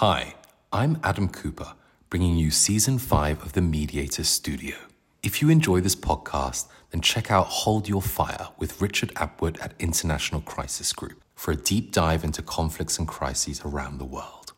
Hi, 0.00 0.34
I'm 0.74 1.00
Adam 1.02 1.30
Cooper, 1.30 1.72
bringing 2.10 2.36
you 2.36 2.50
season 2.50 2.98
five 2.98 3.42
of 3.42 3.54
the 3.54 3.62
Mediator 3.62 4.24
Studio. 4.24 4.76
If 5.22 5.40
you 5.40 5.48
enjoy 5.48 5.80
this 5.80 5.96
podcast, 5.96 6.66
then 6.90 7.00
check 7.00 7.30
out 7.30 7.46
Hold 7.46 7.88
Your 7.88 8.02
Fire 8.02 8.48
with 8.58 8.82
Richard 8.82 9.10
Atwood 9.16 9.58
at 9.60 9.72
International 9.78 10.42
Crisis 10.42 10.92
Group 10.92 11.22
for 11.34 11.52
a 11.52 11.56
deep 11.56 11.92
dive 11.92 12.24
into 12.24 12.42
conflicts 12.42 12.98
and 12.98 13.08
crises 13.08 13.62
around 13.64 13.96
the 13.96 14.04
world. 14.04 14.52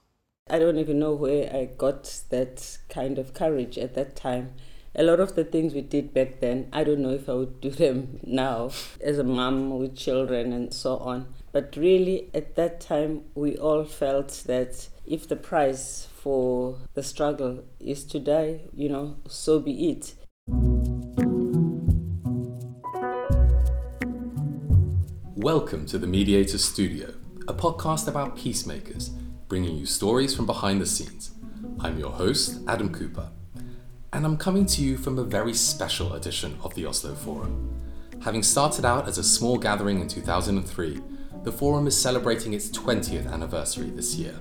I 0.51 0.59
don't 0.59 0.79
even 0.79 0.99
know 0.99 1.15
where 1.15 1.49
I 1.55 1.67
got 1.67 2.23
that 2.31 2.79
kind 2.89 3.17
of 3.17 3.33
courage 3.33 3.79
at 3.79 3.95
that 3.95 4.17
time. 4.17 4.55
A 4.97 5.05
lot 5.05 5.21
of 5.21 5.37
the 5.37 5.45
things 5.45 5.73
we 5.73 5.83
did 5.83 6.13
back 6.13 6.41
then, 6.41 6.69
I 6.73 6.83
don't 6.83 6.99
know 6.99 7.11
if 7.11 7.29
I 7.29 7.35
would 7.35 7.61
do 7.61 7.71
them 7.71 8.19
now 8.25 8.73
as 9.01 9.19
a 9.19 9.23
mom 9.23 9.79
with 9.79 9.97
children 9.97 10.53
and 10.53 10.75
so 10.75 10.97
on. 10.97 11.33
But 11.53 11.77
really, 11.77 12.29
at 12.35 12.57
that 12.57 12.81
time, 12.81 13.23
we 13.37 13.57
all 13.57 13.85
felt 13.85 14.43
that 14.47 14.89
if 15.09 15.27
the 15.27 15.37
price 15.37 16.07
for 16.15 16.77
the 16.93 17.03
struggle 17.03 17.65
is 17.81 18.05
to 18.05 18.21
die, 18.21 18.61
you 18.75 18.91
know, 18.91 19.17
so 19.27 19.59
be 19.59 19.91
it. 19.91 20.15
Welcome 25.35 25.87
to 25.87 25.99
the 25.99 26.07
Mediator 26.07 26.59
Studio, 26.59 27.15
a 27.47 27.55
podcast 27.55 28.07
about 28.07 28.37
peacemakers, 28.37 29.09
bringing 29.49 29.79
you 29.79 29.87
stories 29.87 30.37
from 30.37 30.45
behind 30.45 30.79
the 30.79 30.87
scenes. 30.87 31.31
I'm 31.81 31.99
your 31.99 32.13
host, 32.13 32.61
Adam 32.69 32.93
Cooper, 32.93 33.31
and 34.13 34.27
I'm 34.27 34.37
coming 34.37 34.67
to 34.67 34.83
you 34.83 34.99
from 34.99 35.19
a 35.19 35.25
very 35.25 35.55
special 35.55 36.13
edition 36.13 36.59
of 36.63 36.75
the 36.75 36.85
Oslo 36.85 37.15
Forum. 37.15 37.75
Having 38.25 38.43
started 38.43 38.85
out 38.85 39.09
as 39.09 39.17
a 39.17 39.25
small 39.25 39.57
gathering 39.57 40.01
in 40.01 40.09
2003, 40.09 41.01
the 41.45 41.53
Forum 41.53 41.87
is 41.87 41.97
celebrating 41.97 42.53
its 42.53 42.69
20th 42.69 43.33
anniversary 43.33 43.89
this 43.89 44.15
year. 44.17 44.35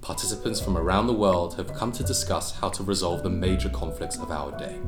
Participants 0.00 0.60
from 0.60 0.78
around 0.78 1.08
the 1.08 1.12
world 1.12 1.56
have 1.56 1.74
come 1.74 1.92
to 1.92 2.02
discuss 2.02 2.52
how 2.52 2.70
to 2.70 2.82
resolve 2.82 3.22
the 3.22 3.28
major 3.28 3.68
conflicts 3.68 4.16
of 4.16 4.30
our 4.30 4.56
day 4.58 4.78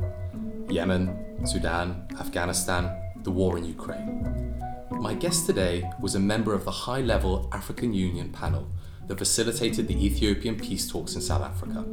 Yemen, 0.69 1.45
Sudan, 1.45 2.07
Afghanistan, 2.19 2.89
the 3.21 3.29
war 3.29 3.57
in 3.57 3.63
Ukraine. 3.63 4.55
My 4.89 5.13
guest 5.13 5.45
today 5.45 5.87
was 5.99 6.15
a 6.15 6.19
member 6.19 6.55
of 6.55 6.65
the 6.65 6.71
high 6.71 7.01
level 7.01 7.47
African 7.53 7.93
Union 7.93 8.31
panel 8.31 8.67
that 9.07 9.19
facilitated 9.19 9.87
the 9.87 10.03
Ethiopian 10.03 10.55
peace 10.55 10.89
talks 10.89 11.13
in 11.13 11.21
South 11.21 11.43
Africa. 11.43 11.85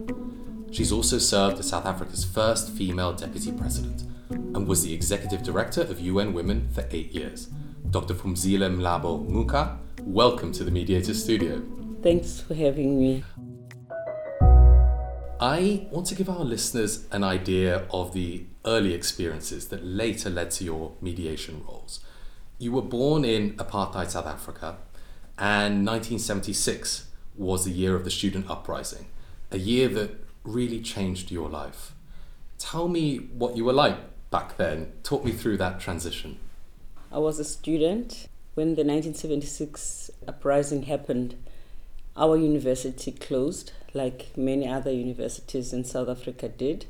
She's 0.71 0.91
also 0.91 1.19
served 1.19 1.59
as 1.59 1.69
South 1.69 1.85
Africa's 1.85 2.25
first 2.25 2.71
female 2.71 3.13
deputy 3.13 3.53
president 3.53 4.05
and 4.31 4.67
was 4.67 4.83
the 4.83 4.95
executive 4.95 5.43
director 5.43 5.83
of 5.83 6.01
UN 6.01 6.33
Women 6.33 6.71
for 6.73 6.87
eight 6.91 7.13
years. 7.13 7.49
Dr. 7.91 8.15
Phumzile 8.15 8.71
Mlambo 8.75 9.29
Ngcuka, 9.29 9.77
welcome 10.05 10.53
to 10.53 10.65
the 10.65 10.71
Mediator 10.71 11.13
Studio. 11.13 11.80
Thanks 12.03 12.41
for 12.41 12.55
having 12.55 12.99
me. 12.99 13.25
I 15.39 15.87
want 15.91 16.07
to 16.07 16.15
give 16.15 16.31
our 16.31 16.45
listeners 16.45 17.07
an 17.13 17.23
idea 17.23 17.87
of 17.91 18.15
the 18.15 18.47
early 18.65 18.95
experiences 18.95 19.69
that 19.69 19.85
later 19.85 20.31
led 20.31 20.51
to 20.53 20.65
your 20.65 20.93
mediation 21.03 21.63
roles. 21.67 22.01
You 22.59 22.73
were 22.73 22.83
born 22.83 23.27
in 23.27 23.55
apartheid 23.57 24.09
South 24.09 24.27
Africa, 24.27 24.79
and 25.39 25.87
1976 25.87 27.07
was 27.37 27.67
the 27.67 27.71
year 27.71 27.95
of 27.95 28.05
the 28.05 28.11
student 28.11 28.49
uprising, 28.49 29.07
a 29.51 29.59
year 29.59 29.89
that 29.89 30.11
really 30.43 30.81
changed 30.81 31.31
your 31.31 31.51
life. 31.51 31.93
Tell 32.59 32.89
me 32.89 33.17
what 33.17 33.59
you 33.59 33.65
were 33.67 33.75
like 33.75 33.99
back 34.31 34.57
then. 34.57 34.93
Talk 35.03 35.23
me 35.23 35.33
through 35.33 35.59
that 35.59 35.81
transition. 35.81 36.39
I 37.13 37.19
was 37.19 37.39
a 37.39 37.45
student 37.45 38.27
when 38.55 38.69
the 38.69 38.85
1976 38.85 40.11
uprising 40.27 40.85
happened. 40.85 41.37
Our 42.21 42.37
university 42.37 43.13
closed, 43.13 43.73
like 43.95 44.37
many 44.37 44.69
other 44.69 44.93
universities 44.93 45.73
in 45.73 45.85
South 45.85 46.09
Africa 46.09 46.49
did, 46.49 46.85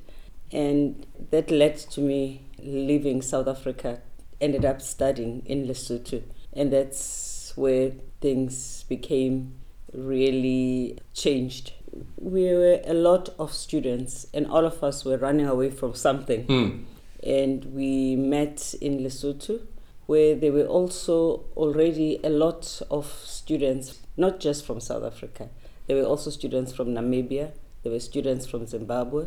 and 0.50 1.06
that 1.30 1.50
led 1.50 1.78
to 1.92 2.00
me 2.00 2.42
leaving 2.58 3.22
South 3.22 3.46
Africa. 3.46 4.00
Ended 4.40 4.64
up 4.64 4.82
studying 4.82 5.42
in 5.46 5.66
Lesotho, 5.68 6.22
and 6.52 6.72
that's 6.72 7.52
where 7.56 7.92
things 8.20 8.84
became 8.88 9.54
really 9.92 10.98
changed. 11.12 11.74
We 12.18 12.52
were 12.54 12.80
a 12.84 12.94
lot 12.94 13.28
of 13.38 13.52
students, 13.52 14.26
and 14.32 14.46
all 14.46 14.64
of 14.64 14.82
us 14.82 15.04
were 15.04 15.18
running 15.18 15.46
away 15.46 15.70
from 15.70 15.94
something. 15.94 16.46
Mm. 16.46 16.84
And 17.22 17.64
we 17.66 18.16
met 18.16 18.74
in 18.80 18.98
Lesotho, 19.00 19.60
where 20.06 20.34
there 20.34 20.52
were 20.52 20.66
also 20.66 21.44
already 21.56 22.18
a 22.24 22.30
lot 22.30 22.82
of 22.90 23.06
students, 23.24 24.00
not 24.20 24.38
just 24.38 24.64
from 24.66 24.78
South 24.80 25.04
Africa. 25.12 25.48
There 25.86 25.96
were 25.96 26.08
also 26.12 26.30
students 26.30 26.72
from 26.72 26.88
Namibia, 26.88 27.50
there 27.82 27.92
were 27.92 28.00
students 28.00 28.46
from 28.46 28.66
Zimbabwe, 28.66 29.26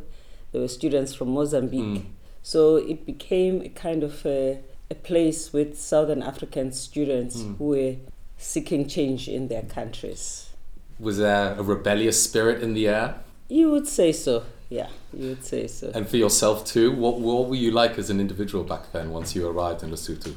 there 0.51 0.61
were 0.61 0.67
students 0.79 1.13
from 1.13 1.29
Mozambique. 1.29 2.01
Mm. 2.03 2.05
So 2.43 2.75
it 2.77 3.05
became 3.05 3.61
a 3.61 3.69
kind 3.69 4.03
of 4.03 4.25
a, 4.25 4.59
a 4.91 4.95
place 4.95 5.51
with 5.51 5.77
Southern 5.79 6.21
African 6.21 6.71
students 6.71 7.37
Mm. 7.37 7.57
who 7.57 7.65
were 7.75 7.95
seeking 8.37 8.87
change 8.87 9.27
in 9.27 9.47
their 9.47 9.63
countries. 9.63 10.49
Was 10.99 11.17
there 11.17 11.55
a 11.57 11.63
rebellious 11.63 12.21
spirit 12.21 12.61
in 12.61 12.73
the 12.73 12.87
air? 12.87 13.15
You 13.49 13.71
would 13.71 13.87
say 13.87 14.11
so, 14.11 14.43
yeah, 14.69 14.89
you 15.13 15.29
would 15.29 15.43
say 15.43 15.67
so. 15.67 15.91
And 15.95 16.07
for 16.07 16.17
yourself 16.17 16.65
too, 16.65 16.91
what, 16.91 17.19
what 17.19 17.49
were 17.49 17.55
you 17.55 17.71
like 17.71 17.97
as 17.97 18.09
an 18.09 18.19
individual 18.19 18.63
back 18.63 18.91
then 18.91 19.09
once 19.11 19.35
you 19.35 19.47
arrived 19.47 19.83
in 19.83 19.89
Lesotho? 19.91 20.35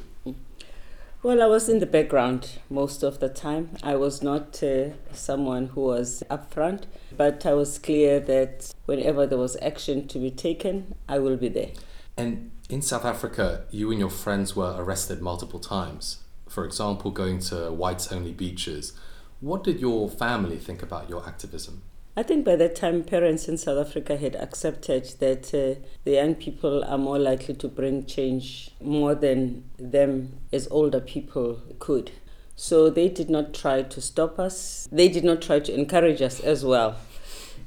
Well, 1.23 1.41
I 1.41 1.47
was 1.47 1.67
in 1.67 1.79
the 1.79 1.87
background 1.87 2.59
most 2.69 3.01
of 3.01 3.19
the 3.19 3.27
time. 3.27 3.71
I 3.81 3.95
was 3.95 4.21
not 4.21 4.61
uh, 4.61 4.89
someone 5.13 5.69
who 5.69 5.81
was 5.81 6.21
upfront, 6.29 6.83
but 7.17 7.43
I 7.43 7.55
was 7.55 7.79
clear 7.79 8.19
that 8.19 8.71
whenever 8.85 9.25
there 9.25 9.39
was 9.39 9.57
action 9.59 10.07
to 10.09 10.19
be 10.19 10.29
taken, 10.29 10.93
I 11.09 11.17
will 11.17 11.35
be 11.35 11.49
there. 11.49 11.71
And 12.15 12.51
in 12.69 12.83
South 12.83 13.03
Africa, 13.03 13.65
you 13.71 13.89
and 13.89 13.99
your 13.99 14.11
friends 14.11 14.55
were 14.55 14.75
arrested 14.77 15.19
multiple 15.19 15.59
times. 15.59 16.19
For 16.47 16.63
example, 16.63 17.09
going 17.09 17.39
to 17.49 17.71
whites 17.71 18.11
only 18.11 18.31
beaches. 18.31 18.93
What 19.39 19.63
did 19.63 19.79
your 19.79 20.09
family 20.09 20.57
think 20.57 20.83
about 20.83 21.09
your 21.09 21.27
activism? 21.27 21.81
I 22.17 22.23
think 22.23 22.45
by 22.45 22.55
that 22.55 22.75
time, 22.75 23.03
parents 23.03 23.47
in 23.47 23.59
South 23.59 23.77
Africa 23.77 24.17
had 24.17 24.35
accepted 24.35 25.03
that 25.19 25.53
uh, 25.53 25.79
the 26.03 26.13
young 26.13 26.33
people 26.33 26.83
are 26.83 26.97
more 26.97 27.19
likely 27.19 27.53
to 27.53 27.67
bring 27.67 28.07
change 28.07 28.71
more 28.81 29.13
than 29.13 29.69
them 29.77 30.39
as 30.51 30.67
older 30.71 30.99
people 30.99 31.61
could. 31.77 32.09
So 32.55 32.89
they 32.89 33.07
did 33.07 33.29
not 33.29 33.53
try 33.53 33.83
to 33.83 34.01
stop 34.01 34.39
us, 34.39 34.89
they 34.91 35.09
did 35.09 35.23
not 35.23 35.43
try 35.43 35.59
to 35.59 35.71
encourage 35.71 36.23
us 36.23 36.39
as 36.39 36.65
well. 36.65 36.95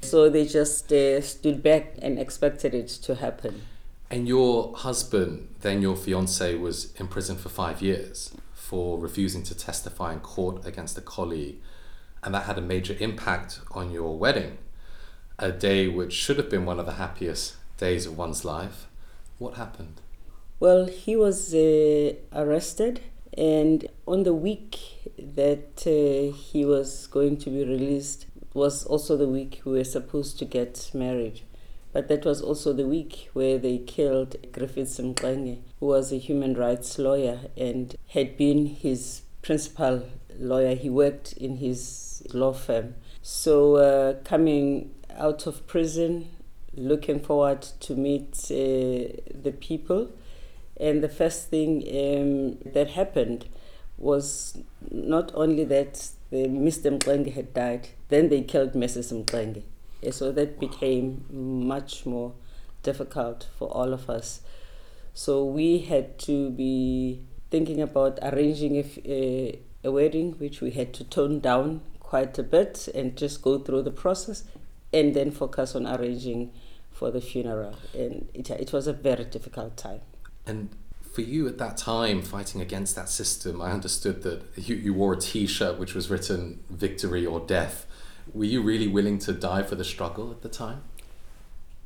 So 0.03 0.29
they 0.29 0.47
just 0.47 0.93
uh, 0.93 1.21
stood 1.21 1.63
back 1.63 1.95
and 2.03 2.19
expected 2.19 2.75
it 2.75 2.89
to 2.89 3.15
happen. 3.15 3.63
And 4.11 4.27
your 4.27 4.77
husband, 4.77 5.47
then 5.61 5.81
your 5.81 5.95
fiance, 5.95 6.57
was 6.57 6.93
in 6.97 7.07
prison 7.07 7.37
for 7.37 7.51
five 7.51 7.83
years 7.83 8.35
for 8.53 8.99
refusing 8.99 9.45
to 9.45 9.55
testify 9.55 10.13
in 10.13 10.19
court 10.19 10.67
against 10.67 10.99
a 10.99 11.03
colleague. 11.03 11.61
And 12.23 12.35
that 12.35 12.45
had 12.45 12.59
a 12.59 12.63
major 12.63 12.97
impact 13.01 13.61
on 13.73 13.91
your 13.91 14.17
wedding, 14.17 14.59
a 15.39 15.51
day 15.51 15.89
which 15.89 16.13
should 16.13 16.37
have 16.37 16.51
been 16.51 16.67
one 16.67 16.79
of 16.79 16.87
the 16.87 16.93
happiest 16.93 17.57
days 17.79 18.07
of 18.07 18.17
one's 18.17 18.45
life. 18.45 18.89
What 19.39 19.55
happened? 19.55 20.03
Well, 20.59 20.85
he 20.87 21.17
was 21.17 21.55
uh, 21.55 22.13
arrested, 22.35 23.01
and 23.37 23.87
on 24.07 24.25
the 24.25 24.35
week 24.35 24.79
that 25.19 25.85
uh, 25.87 26.37
he 26.37 26.67
was 26.67 27.07
going 27.07 27.39
to 27.39 27.51
be 27.51 27.65
released 27.65 28.27
was 28.53 28.85
also 28.85 29.17
the 29.17 29.29
week 29.29 29.63
we 29.65 29.73
were 29.73 29.85
supposed 29.85 30.39
to 30.41 30.45
get 30.45 30.91
married. 30.93 31.41
But 31.93 32.09
that 32.09 32.25
was 32.25 32.41
also 32.41 32.73
the 32.73 32.87
week 32.87 33.31
where 33.33 33.59
they 33.59 33.79
killed 33.79 34.37
Griffith 34.53 34.97
Mxenge, 34.99 35.59
who 35.79 35.87
was 35.87 36.13
a 36.13 36.19
human 36.19 36.55
rights 36.55 36.99
lawyer 36.99 37.41
and 37.57 37.97
had 38.09 38.37
been 38.37 38.67
his 38.67 39.23
principal 39.43 40.05
lawyer. 40.39 40.75
He 40.75 40.89
worked 40.91 41.33
in 41.33 41.57
his 41.57 42.10
law 42.35 42.53
firm. 42.53 42.95
So, 43.23 43.77
uh, 43.77 44.15
coming 44.25 44.95
out 45.17 45.47
of 45.47 45.67
prison, 45.67 46.29
looking 46.75 47.21
forward 47.21 47.63
to 47.81 47.95
meet 47.95 48.35
uh, 48.51 49.21
the 49.35 49.55
people. 49.61 50.11
And 50.79 51.03
the 51.03 51.09
first 51.09 51.49
thing 51.49 51.83
um, 51.83 52.73
that 52.73 52.91
happened 52.93 53.47
was 53.99 54.59
not 54.91 55.31
only 55.35 55.65
that 55.65 56.09
the 56.31 56.47
Mr. 56.47 56.99
Mxenge 56.99 57.35
had 57.35 57.53
died, 57.53 57.89
then 58.09 58.29
they 58.29 58.41
killed 58.43 58.73
Mrs. 58.73 59.63
Yeah, 60.01 60.11
So 60.11 60.33
that 60.33 60.59
became 60.59 61.27
much 61.31 62.07
more 62.07 62.33
difficult 62.83 63.49
for 63.59 63.69
all 63.69 63.93
of 63.93 64.09
us. 64.09 64.41
So 65.13 65.45
we 65.45 65.81
had 65.81 66.19
to 66.21 66.51
be 66.51 67.27
thinking 67.51 67.83
about 67.83 68.19
arranging 68.23 68.77
a 69.05 69.59
wedding, 69.85 70.33
which 70.39 70.61
we 70.61 70.71
had 70.71 70.95
to 70.95 71.05
tone 71.05 71.41
down 71.41 71.83
quite 72.11 72.37
a 72.41 72.43
bit 72.43 72.89
and 72.93 73.17
just 73.17 73.41
go 73.41 73.57
through 73.61 73.83
the 73.83 73.91
process 74.05 74.43
and 74.93 75.15
then 75.15 75.31
focus 75.31 75.77
on 75.77 75.87
arranging 75.87 76.51
for 76.91 77.09
the 77.13 77.21
funeral. 77.21 77.77
And 77.95 78.29
it, 78.35 78.51
it 78.51 78.73
was 78.73 78.89
a 78.89 78.93
very 78.93 79.25
difficult 79.25 79.77
time. 79.77 80.01
And 80.45 80.71
for 81.13 81.21
you 81.21 81.47
at 81.47 81.59
that 81.59 81.77
time, 81.77 82.23
fighting 82.23 82.61
against 82.61 82.97
that 82.97 83.09
system, 83.09 83.63
I 83.63 83.71
understood 83.71 84.25
that 84.25 84.43
you, 84.57 84.75
you 84.75 84.93
wore 84.93 85.13
a 85.13 85.21
t 85.21 85.47
shirt 85.47 85.79
which 85.79 85.95
was 85.95 86.11
written 86.11 86.65
victory 86.69 87.25
or 87.25 87.39
death. 87.39 87.87
Were 88.35 88.45
you 88.45 88.61
really 88.61 88.89
willing 88.89 89.21
to 89.21 89.33
die 89.33 89.63
for 89.63 89.77
the 89.77 89.85
struggle 89.85 90.33
at 90.33 90.43
the 90.43 90.49
time? 90.49 90.83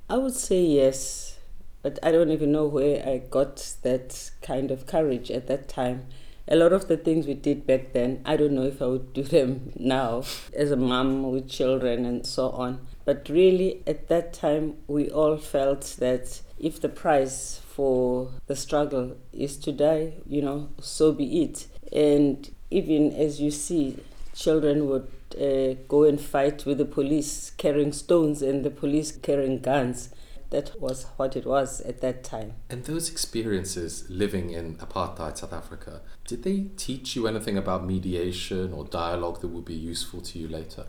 I 0.09 0.17
would 0.17 0.35
say 0.35 0.62
yes, 0.62 1.38
but 1.82 1.99
I 2.03 2.11
don't 2.12 2.31
even 2.31 2.50
know 2.50 2.65
where 2.65 3.06
I 3.06 3.19
got 3.19 3.75
that 3.82 4.31
kind 4.41 4.71
of 4.71 4.87
courage 4.87 5.31
at 5.31 5.49
that 5.49 5.69
time. 5.69 6.06
A 6.46 6.56
lot 6.56 6.75
of 6.75 6.88
the 6.88 6.99
things 6.99 7.26
we 7.26 7.32
did 7.35 7.67
back 7.67 7.94
then, 7.94 8.20
I 8.26 8.37
don't 8.37 8.52
know 8.52 8.64
if 8.64 8.82
I 8.82 8.87
would 8.87 9.14
do 9.14 9.23
them 9.23 9.73
now 9.76 10.25
as 10.52 10.70
a 10.70 10.76
mom 10.76 11.31
with 11.31 11.49
children 11.49 12.05
and 12.05 12.26
so 12.26 12.50
on. 12.50 12.87
But 13.06 13.29
really, 13.31 13.82
at 13.87 14.08
that 14.08 14.35
time, 14.35 14.76
we 14.87 15.11
all 15.11 15.38
felt 15.38 15.96
that 16.00 16.43
if 16.58 16.81
the 16.81 16.88
price 16.88 17.61
for 17.67 18.31
the 18.46 18.56
struggle 18.56 19.17
is 19.32 19.56
to 19.58 19.73
die, 19.73 20.14
you 20.26 20.43
know, 20.43 20.69
so 20.81 21.12
be 21.12 21.43
it. 21.43 21.67
And 21.93 22.55
even 22.70 23.12
as 23.12 23.40
you 23.40 23.50
see, 23.50 23.99
children 24.35 24.88
would 24.88 25.08
uh, 25.40 25.81
go 25.88 26.05
and 26.05 26.20
fight 26.20 26.67
with 26.67 26.79
the 26.79 26.85
police 26.85 27.52
carrying 27.56 27.93
stones 27.93 28.43
and 28.43 28.64
the 28.64 28.70
police 28.70 29.12
carrying 29.12 29.61
guns. 29.61 30.11
That 30.55 30.81
was 30.81 31.06
what 31.17 31.35
it 31.35 31.47
was 31.47 31.81
at 31.81 32.01
that 32.03 32.23
time. 32.23 32.53
And 32.71 32.85
those 32.85 33.11
experiences 33.11 34.09
living 34.09 34.51
in 34.51 34.77
apartheid 34.77 35.37
South 35.37 35.53
Africa, 35.53 36.01
did 36.29 36.45
they 36.45 36.71
teach 36.77 37.17
you 37.17 37.27
anything 37.27 37.59
about 37.59 37.85
mediation 37.85 38.73
or 38.73 38.85
dialogue 38.85 39.41
that 39.41 39.49
would 39.49 39.65
be 39.65 39.75
useful 39.75 40.21
to 40.21 40.39
you 40.39 40.47
later? 40.47 40.87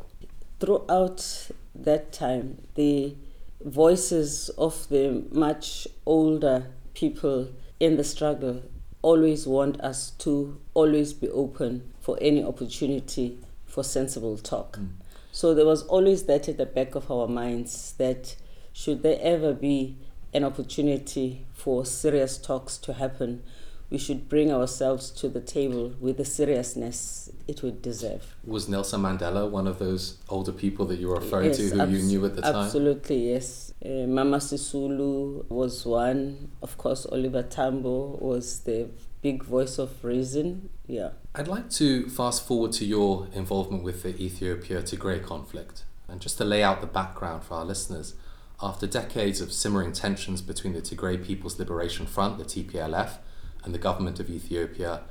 Throughout 0.60 1.50
that 1.74 2.14
time, 2.14 2.62
the 2.76 3.16
voices 3.64 4.50
of 4.50 4.88
the 4.90 5.26
much 5.32 5.88
older 6.06 6.68
people 6.94 7.50
in 7.80 7.98
the 7.98 8.04
struggle 8.04 8.62
always 9.02 9.48
want 9.48 9.82
us 9.82 10.12
to 10.26 10.62
always 10.76 11.12
be 11.12 11.28
open 11.30 11.92
for 12.00 12.20
any 12.22 12.44
opportunity 12.44 13.40
for 13.66 13.84
sensible 13.84 14.38
talk. 14.38 14.78
Mm. 14.78 14.90
So 15.32 15.56
there 15.56 15.66
was 15.66 15.82
always 15.88 16.26
that 16.26 16.48
at 16.48 16.58
the 16.58 16.68
back 16.68 16.94
of 16.94 17.10
our 17.10 17.28
minds 17.28 17.96
that 17.98 18.36
should 18.76 19.04
there 19.04 19.18
ever 19.22 19.54
be 19.54 19.96
an 20.34 20.44
opportunity 20.44 21.46
for 21.54 21.86
serious 21.86 22.38
talks 22.38 22.78
to 22.78 22.92
happen, 22.92 23.42
we 23.90 23.98
should 23.98 24.28
bring 24.28 24.52
ourselves 24.52 25.12
to 25.12 25.30
the 25.30 25.40
table 25.40 25.94
with 26.02 26.18
the 26.18 26.26
seriousness 26.26 27.32
it 27.48 27.64
would 27.64 27.82
deserve. 27.82 28.36
Was 28.44 28.68
Nelson 28.68 29.02
Mandela 29.02 29.50
one 29.50 29.66
of 29.66 29.80
those 29.80 30.18
older 30.28 30.52
people 30.52 30.86
that 30.88 31.00
you 31.00 31.08
were 31.08 31.16
referring 31.16 31.48
yes, 31.48 31.58
to 31.58 31.70
who 31.70 31.80
abs- 31.80 31.94
you 31.94 32.00
knew 32.00 32.26
at 32.26 32.36
the 32.36 32.42
time? 32.42 32.66
Absolutely, 32.66 33.32
yes. 33.32 33.74
Uh, 33.84 34.08
Mama 34.08 34.38
Sisulu 34.40 35.50
was 35.50 35.86
one. 35.86 36.52
Of 36.62 36.78
course, 36.78 37.06
Oliver 37.06 37.44
Tambo 37.44 38.18
was 38.20 38.60
the 38.62 38.90
big 39.22 39.42
voice 39.42 39.78
of 39.78 40.04
reason. 40.04 40.68
Yeah. 40.86 41.12
I'd 41.34 41.48
like 41.48 41.70
to 41.72 42.10
fast 42.10 42.46
forward 42.46 42.74
to 42.74 42.86
your 42.86 43.30
involvement 43.34 43.84
with 43.84 44.04
the 44.04 44.22
Ethiopia 44.22 44.82
Tigray 44.82 45.24
conflict 45.24 45.86
and 46.10 46.20
just 46.20 46.38
to 46.40 46.44
lay 46.44 46.62
out 46.62 46.82
the 46.82 46.88
background 46.88 47.46
for 47.46 47.54
our 47.54 47.66
listeners. 47.66 48.16
After 48.62 48.88
decades 48.88 49.42
of 49.42 49.52
simmering 49.52 49.92
tensions 49.92 50.42
between 50.42 50.74
the 50.74 50.82
Tigray 50.82 51.24
People's 51.24 51.60
Liberation 51.60 52.06
Front, 52.06 52.38
the 52.38 52.46
TPLF, 52.46 53.18
and 53.64 53.74
the 53.74 53.80
government 53.80 54.20
of 54.20 54.30
Ethiopia, 54.30 55.02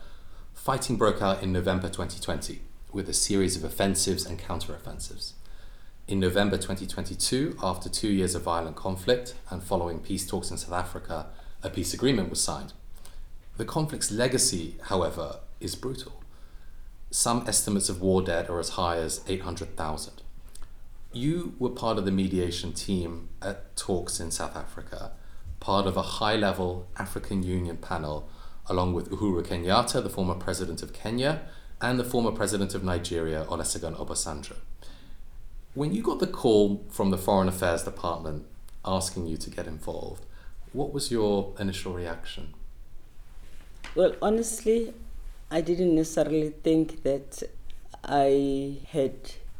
fighting 0.55 0.97
broke 0.97 1.21
out 1.21 1.43
in 1.43 1.53
November 1.53 1.89
2020 1.89 2.63
with 2.93 3.09
a 3.09 3.13
series 3.13 3.57
of 3.57 3.65
offensives 3.65 4.25
and 4.25 4.39
counteroffensives. 4.39 5.33
In 6.09 6.21
November 6.21 6.57
2022, 6.57 7.57
after 7.63 7.89
two 7.91 8.09
years 8.09 8.35
of 8.35 8.43
violent 8.43 8.77
conflict 8.77 9.35
and 9.51 9.63
following 9.63 10.01
peace 10.01 10.27
talks 10.27 10.51
in 10.51 10.57
South 10.57 10.73
Africa, 10.73 11.27
a 11.63 11.69
peace 11.69 11.93
agreement 11.93 12.31
was 12.31 12.43
signed. 12.43 12.73
The 13.57 13.65
conflict's 13.65 14.11
legacy, 14.11 14.77
however, 14.85 15.41
is 15.61 15.75
brutal. 15.75 16.23
Some 17.11 17.45
estimates 17.47 17.89
of 17.89 18.01
war 18.01 18.23
dead 18.23 18.49
are 18.49 18.59
as 18.59 18.71
high 18.71 18.97
as 18.97 19.23
800,000. 19.29 20.24
You 21.15 21.55
were 21.61 21.71
part 21.71 21.97
of 21.97 22.05
the 22.05 22.11
mediation 22.11 22.73
team 22.73 23.29
at 23.41 23.77
talks 23.77 24.19
in 24.19 24.33
South 24.33 24.57
Africa, 24.57 25.13
part 25.61 25.87
of 25.87 25.97
a 25.97 26.03
high 26.03 26.35
level 26.35 26.89
African 26.99 27.45
Union 27.45 27.77
panel 27.77 28.29
along 28.67 28.95
with 28.95 29.11
Uhuru 29.11 29.47
Kenyatta, 29.47 30.03
the 30.03 30.11
former 30.11 30.35
president 30.35 30.83
of 30.83 30.93
Kenya, 30.93 31.43
and 31.81 32.01
the 32.01 32.05
former 32.05 32.33
president 32.33 32.75
of 32.75 32.83
Nigeria, 32.83 33.45
Olusegun 33.49 33.95
Obasanjo. 33.97 34.57
When 35.75 35.95
you 35.95 36.03
got 36.03 36.19
the 36.19 36.27
call 36.27 36.85
from 36.91 37.11
the 37.13 37.19
Foreign 37.19 37.47
Affairs 37.47 37.85
Department 37.85 38.47
asking 38.85 39.29
you 39.29 39.37
to 39.37 39.51
get 39.51 39.69
involved, 39.69 40.25
what 40.73 40.93
was 40.93 41.13
your 41.13 41.55
initial 41.61 41.93
reaction? 41.93 42.55
Well, 43.95 44.17
honestly, 44.21 44.93
I 45.49 45.61
didn't 45.61 45.95
necessarily 45.95 46.51
think 46.51 47.05
that 47.05 47.45
I 48.03 48.79
had 48.89 49.15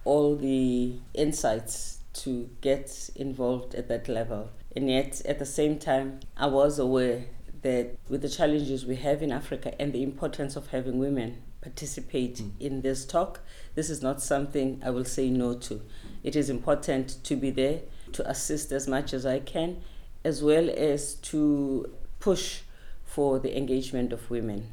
all 0.05 0.37
the 0.37 0.95
insights 1.15 1.99
to 2.13 2.49
get 2.61 3.11
involved 3.17 3.75
at 3.75 3.89
that 3.89 4.09
level. 4.09 4.51
And 4.77 4.91
yet, 4.91 5.23
at 5.25 5.39
the 5.39 5.47
same 5.47 5.79
time, 5.79 6.21
I 6.37 6.47
was 6.47 6.79
aware 6.79 7.25
that 7.63 7.97
with 8.09 8.23
the 8.23 8.29
challenges 8.29 8.85
we 8.85 8.97
have 8.97 9.23
in 9.23 9.33
Africa 9.33 9.75
and 9.81 9.93
the 9.93 10.03
importance 10.03 10.55
of 10.55 10.69
having 10.69 10.99
women 10.99 11.43
participate 11.61 12.37
mm. 12.37 12.51
in 12.61 12.83
this 12.83 13.05
talk, 13.05 13.41
this 13.75 13.89
is 13.89 14.03
not 14.03 14.21
something 14.21 14.81
I 14.85 14.91
will 14.91 15.05
say 15.05 15.31
no 15.31 15.55
to. 15.55 15.81
It 16.23 16.37
is 16.37 16.51
important 16.51 17.25
to 17.25 17.37
be 17.37 17.51
there 17.51 17.81
to 18.13 18.29
assist 18.29 18.71
as 18.71 18.87
much 18.87 19.13
as 19.13 19.25
I 19.25 19.41
can, 19.41 19.83
as 20.25 20.43
well 20.43 20.71
as 20.71 21.15
to 21.15 21.91
push 22.21 22.61
for 23.05 23.39
the 23.39 23.57
engagement 23.57 24.13
of 24.13 24.31
women. 24.31 24.69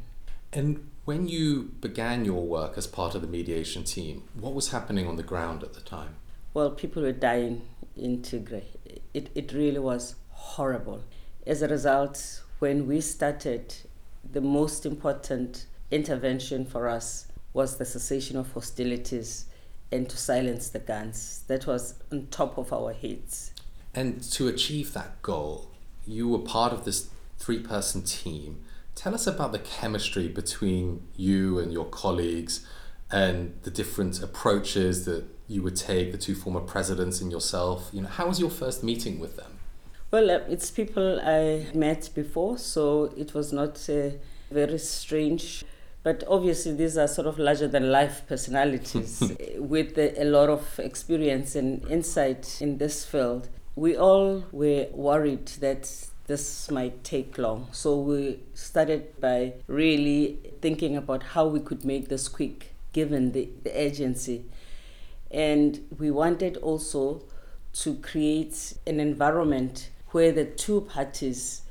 And 0.53 0.90
when 1.11 1.27
you 1.27 1.63
began 1.81 2.23
your 2.23 2.41
work 2.41 2.77
as 2.77 2.87
part 2.87 3.15
of 3.15 3.21
the 3.21 3.27
mediation 3.27 3.83
team, 3.83 4.23
what 4.33 4.53
was 4.53 4.71
happening 4.71 5.09
on 5.09 5.17
the 5.17 5.23
ground 5.23 5.61
at 5.61 5.73
the 5.73 5.81
time? 5.81 6.15
Well, 6.53 6.71
people 6.71 7.01
were 7.01 7.11
dying 7.11 7.63
in 7.97 8.21
Tigray. 8.21 8.63
It, 9.13 9.29
it 9.35 9.51
really 9.51 9.79
was 9.79 10.15
horrible. 10.29 11.03
As 11.45 11.61
a 11.61 11.67
result, 11.67 12.41
when 12.59 12.87
we 12.87 13.01
started, 13.01 13.75
the 14.23 14.39
most 14.39 14.85
important 14.85 15.65
intervention 15.91 16.65
for 16.65 16.87
us 16.87 17.27
was 17.51 17.75
the 17.75 17.83
cessation 17.83 18.37
of 18.37 18.53
hostilities 18.53 19.47
and 19.91 20.09
to 20.09 20.15
silence 20.15 20.69
the 20.69 20.79
guns. 20.79 21.43
That 21.47 21.67
was 21.67 21.95
on 22.13 22.27
top 22.31 22.57
of 22.57 22.71
our 22.71 22.93
heads. 22.93 23.51
And 23.93 24.23
to 24.31 24.47
achieve 24.47 24.93
that 24.93 25.21
goal, 25.21 25.71
you 26.07 26.29
were 26.29 26.39
part 26.39 26.71
of 26.71 26.85
this 26.85 27.09
three 27.37 27.59
person 27.59 28.01
team. 28.01 28.63
Tell 28.95 29.13
us 29.13 29.25
about 29.25 29.51
the 29.51 29.59
chemistry 29.59 30.27
between 30.27 31.07
you 31.15 31.59
and 31.59 31.71
your 31.71 31.85
colleagues 31.85 32.65
and 33.09 33.53
the 33.63 33.71
different 33.71 34.21
approaches 34.21 35.05
that 35.05 35.25
you 35.47 35.61
would 35.61 35.75
take, 35.75 36.11
the 36.11 36.17
two 36.17 36.35
former 36.35 36.61
presidents 36.61 37.19
and 37.21 37.31
yourself. 37.31 37.89
You 37.91 38.01
know, 38.03 38.07
how 38.07 38.27
was 38.27 38.39
your 38.39 38.50
first 38.50 38.83
meeting 38.83 39.19
with 39.19 39.36
them? 39.36 39.60
Well, 40.12 40.29
uh, 40.29 40.39
it's 40.50 40.69
people 40.69 41.21
I 41.21 41.67
met 41.74 42.10
before, 42.13 42.57
so 42.57 43.13
it 43.17 43.33
was 43.33 43.53
not 43.53 43.89
uh, 43.89 44.12
very 44.50 44.77
strange. 44.77 45.63
But 46.03 46.24
obviously, 46.27 46.74
these 46.74 46.98
are 46.98 47.07
sort 47.07 47.27
of 47.27 47.38
larger 47.38 47.67
than 47.67 47.91
life 47.91 48.24
personalities 48.27 49.21
with 49.57 49.98
a 49.98 50.24
lot 50.24 50.50
of 50.50 50.79
experience 50.79 51.55
and 51.55 51.86
insight 51.89 52.57
in 52.60 52.77
this 52.77 53.05
field. 53.05 53.50
We 53.75 53.95
all 53.95 54.43
were 54.51 54.88
worried 54.91 55.48
that 55.60 56.07
this 56.31 56.71
might 56.71 57.03
take 57.03 57.38
long. 57.38 57.67
So 57.73 58.00
we 58.00 58.39
started 58.53 59.19
by 59.19 59.55
really 59.67 60.39
thinking 60.61 60.95
about 60.95 61.23
how 61.23 61.45
we 61.45 61.59
could 61.59 61.83
make 61.83 62.07
this 62.07 62.29
quick 62.29 62.73
given 62.93 63.33
the, 63.33 63.50
the 63.63 63.81
agency. 63.88 64.45
And 65.29 65.85
we 66.00 66.09
wanted 66.09 66.55
also 66.55 67.23
to 67.83 67.95
create 67.95 68.75
an 68.88 69.01
environment 69.01 69.89
where 70.11 70.31
the 70.31 70.45
two 70.45 70.79
parties 70.81 71.63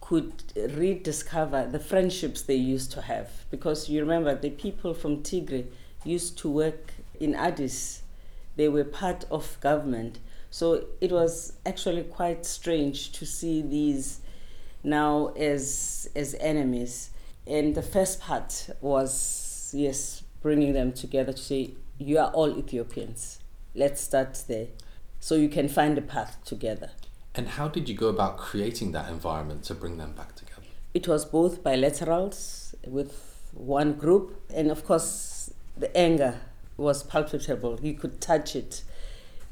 could 0.00 0.32
rediscover 0.56 1.66
the 1.66 1.78
friendships 1.78 2.40
they 2.40 2.54
used 2.54 2.90
to 2.92 3.02
have. 3.02 3.28
Because 3.50 3.90
you 3.90 4.00
remember, 4.00 4.34
the 4.34 4.48
people 4.48 4.94
from 4.94 5.22
Tigray 5.22 5.66
used 6.02 6.38
to 6.38 6.48
work 6.48 6.92
in 7.20 7.34
Addis, 7.34 8.00
they 8.56 8.70
were 8.70 8.84
part 8.84 9.26
of 9.30 9.60
government. 9.60 10.18
So 10.50 10.84
it 11.00 11.12
was 11.12 11.52
actually 11.66 12.04
quite 12.04 12.46
strange 12.46 13.12
to 13.12 13.26
see 13.26 13.62
these 13.62 14.20
now 14.82 15.28
as, 15.36 16.08
as 16.16 16.34
enemies. 16.40 17.10
And 17.46 17.74
the 17.74 17.82
first 17.82 18.20
part 18.20 18.70
was, 18.80 19.70
yes, 19.74 20.22
bringing 20.42 20.72
them 20.72 20.92
together 20.92 21.32
to 21.32 21.38
say, 21.38 21.72
you 21.98 22.18
are 22.18 22.30
all 22.30 22.56
Ethiopians. 22.56 23.40
Let's 23.74 24.00
start 24.00 24.42
there. 24.48 24.68
So 25.20 25.34
you 25.34 25.48
can 25.48 25.68
find 25.68 25.98
a 25.98 26.02
path 26.02 26.38
together. 26.44 26.90
And 27.34 27.48
how 27.48 27.68
did 27.68 27.88
you 27.88 27.94
go 27.94 28.08
about 28.08 28.38
creating 28.38 28.92
that 28.92 29.10
environment 29.10 29.64
to 29.64 29.74
bring 29.74 29.98
them 29.98 30.12
back 30.12 30.34
together? 30.34 30.62
It 30.94 31.06
was 31.06 31.24
both 31.24 31.62
bilaterals 31.62 32.74
with 32.86 33.38
one 33.52 33.94
group, 33.94 34.40
and 34.54 34.70
of 34.70 34.84
course, 34.84 35.50
the 35.76 35.94
anger 35.96 36.40
was 36.76 37.02
palpable. 37.02 37.78
You 37.82 37.94
could 37.94 38.20
touch 38.20 38.56
it. 38.56 38.82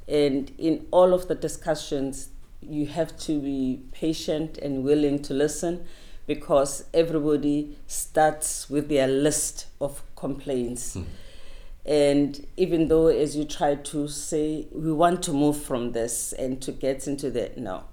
And 0.08 0.52
in 0.58 0.86
all 0.90 1.12
of 1.12 1.28
the 1.28 1.34
discussions, 1.34 2.30
you 2.60 2.86
have 2.86 3.16
to 3.18 3.40
be 3.40 3.82
patient 3.92 4.58
and 4.58 4.84
willing 4.84 5.20
to 5.22 5.34
listen 5.34 5.86
because 6.26 6.84
everybody 6.92 7.76
starts 7.86 8.68
with 8.68 8.88
their 8.88 9.06
list 9.06 9.66
of 9.80 10.02
complaints. 10.16 10.94
Hmm. 10.94 11.02
And 11.84 12.46
even 12.56 12.88
though, 12.88 13.06
as 13.06 13.36
you 13.36 13.44
try 13.44 13.76
to 13.76 14.08
say, 14.08 14.66
we 14.72 14.92
want 14.92 15.22
to 15.24 15.32
move 15.32 15.62
from 15.62 15.92
this 15.92 16.32
and 16.32 16.60
to 16.62 16.72
get 16.72 17.06
into 17.06 17.30
that, 17.30 17.56
no. 17.56 17.84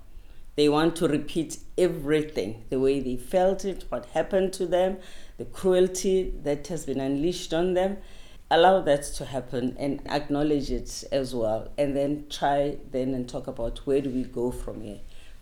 They 0.55 0.67
want 0.69 0.95
to 0.97 1.07
repeat 1.07 1.57
everything 1.77 2.65
the 2.69 2.79
way 2.79 2.99
they 2.99 3.17
felt 3.17 3.65
it, 3.65 3.85
what 3.89 4.05
happened 4.07 4.53
to 4.53 4.65
them, 4.65 4.97
the 5.37 5.45
cruelty 5.45 6.33
that 6.43 6.67
has 6.67 6.85
been 6.85 6.99
unleashed 6.99 7.53
on 7.53 7.73
them. 7.73 7.97
Allow 8.51 8.81
that 8.81 9.03
to 9.15 9.25
happen 9.25 9.75
and 9.79 10.01
acknowledge 10.07 10.69
it 10.69 11.03
as 11.11 11.33
well, 11.33 11.71
and 11.77 11.95
then 11.95 12.25
try 12.29 12.77
then 12.91 13.13
and 13.13 13.27
talk 13.27 13.47
about 13.47 13.79
where 13.79 14.01
do 14.01 14.09
we 14.09 14.23
go 14.23 14.51
from 14.51 14.81
here. 14.81 14.99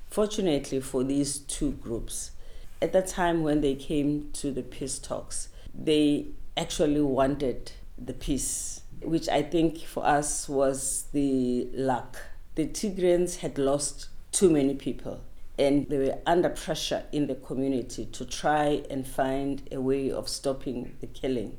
Fortunately 0.10 0.80
for 0.80 1.04
these 1.04 1.40
two 1.40 1.72
groups, 1.72 2.32
at 2.82 2.94
the 2.94 3.02
time 3.02 3.44
when 3.44 3.62
they 3.62 3.76
came 3.76 4.30
to 4.34 4.52
the 4.52 4.64
peace 4.64 5.00
talks, 5.00 5.50
they 5.74 6.28
actually 6.58 7.02
wanted 7.02 7.72
the 7.98 8.14
peace, 8.14 8.82
which 9.02 9.30
I 9.30 9.42
think 9.42 9.80
for 9.80 10.06
us 10.06 10.50
was 10.50 11.06
the 11.12 11.68
luck. 11.74 12.18
The 12.56 12.68
Tigrayans 12.68 13.38
had 13.38 13.58
lost 13.58 14.10
too 14.32 14.50
many 14.50 14.76
people 14.76 15.22
and 15.58 15.88
they 15.90 15.98
were 15.98 16.18
under 16.26 16.50
pressure 16.50 17.04
in 17.12 17.28
the 17.28 17.36
community 17.36 18.06
to 18.06 18.26
try 18.26 18.84
and 18.90 19.06
find 19.06 19.62
a 19.72 19.80
way 19.80 20.10
of 20.10 20.28
stopping 20.28 20.96
the 21.02 21.08
killing. 21.08 21.58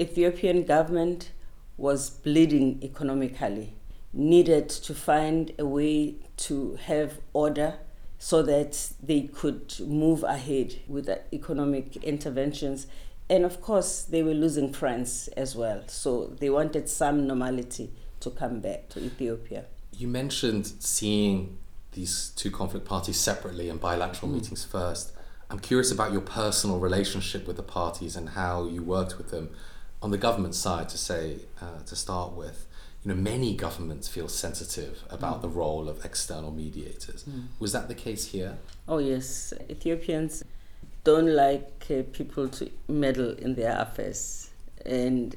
Ethiopian 0.00 0.64
government 0.64 1.30
was 1.76 2.10
bleeding 2.10 2.80
economically, 2.82 3.74
needed 4.12 4.68
to 4.68 4.94
find 4.94 5.52
a 5.58 5.66
way 5.66 6.16
to 6.36 6.76
have 6.86 7.20
order 7.32 7.74
so 8.18 8.42
that 8.42 8.92
they 9.02 9.22
could 9.22 9.74
move 9.80 10.22
ahead 10.22 10.76
with 10.88 11.06
the 11.06 11.20
economic 11.32 11.96
interventions 11.96 12.86
and 13.28 13.44
of 13.44 13.60
course, 13.60 14.02
they 14.02 14.22
were 14.22 14.34
losing 14.34 14.72
friends 14.72 15.28
as 15.28 15.56
well. 15.56 15.82
So 15.86 16.26
they 16.38 16.50
wanted 16.50 16.88
some 16.88 17.26
normality 17.26 17.90
to 18.20 18.30
come 18.30 18.60
back 18.60 18.88
to 18.90 19.00
Ethiopia. 19.00 19.64
You 19.92 20.08
mentioned 20.08 20.66
seeing 20.66 21.58
these 21.92 22.32
two 22.36 22.50
conflict 22.50 22.86
parties 22.86 23.16
separately 23.16 23.70
and 23.70 23.80
bilateral 23.80 24.30
mm. 24.30 24.34
meetings 24.34 24.64
first. 24.64 25.12
I'm 25.48 25.58
curious 25.60 25.90
about 25.90 26.12
your 26.12 26.20
personal 26.20 26.78
relationship 26.80 27.46
with 27.46 27.56
the 27.56 27.62
parties 27.62 28.16
and 28.16 28.30
how 28.30 28.66
you 28.66 28.82
worked 28.82 29.16
with 29.16 29.30
them 29.30 29.50
on 30.04 30.10
the 30.10 30.18
government 30.18 30.54
side. 30.54 30.88
To 30.90 30.98
say 30.98 31.38
uh, 31.62 31.80
to 31.86 31.96
start 31.96 32.32
with, 32.32 32.66
you 33.02 33.08
know, 33.08 33.20
many 33.20 33.56
governments 33.56 34.06
feel 34.06 34.28
sensitive 34.28 35.02
about 35.08 35.38
mm. 35.38 35.42
the 35.42 35.48
role 35.48 35.88
of 35.88 36.04
external 36.04 36.52
mediators. 36.52 37.24
Mm. 37.24 37.46
Was 37.58 37.72
that 37.72 37.88
the 37.88 37.94
case 37.94 38.26
here? 38.26 38.58
Oh 38.86 38.98
yes, 38.98 39.54
Ethiopians 39.70 40.44
don't 41.04 41.34
like 41.34 41.86
uh, 41.90 42.02
people 42.12 42.48
to 42.48 42.70
meddle 42.86 43.32
in 43.44 43.54
their 43.54 43.76
affairs. 43.78 44.50
And 44.84 45.34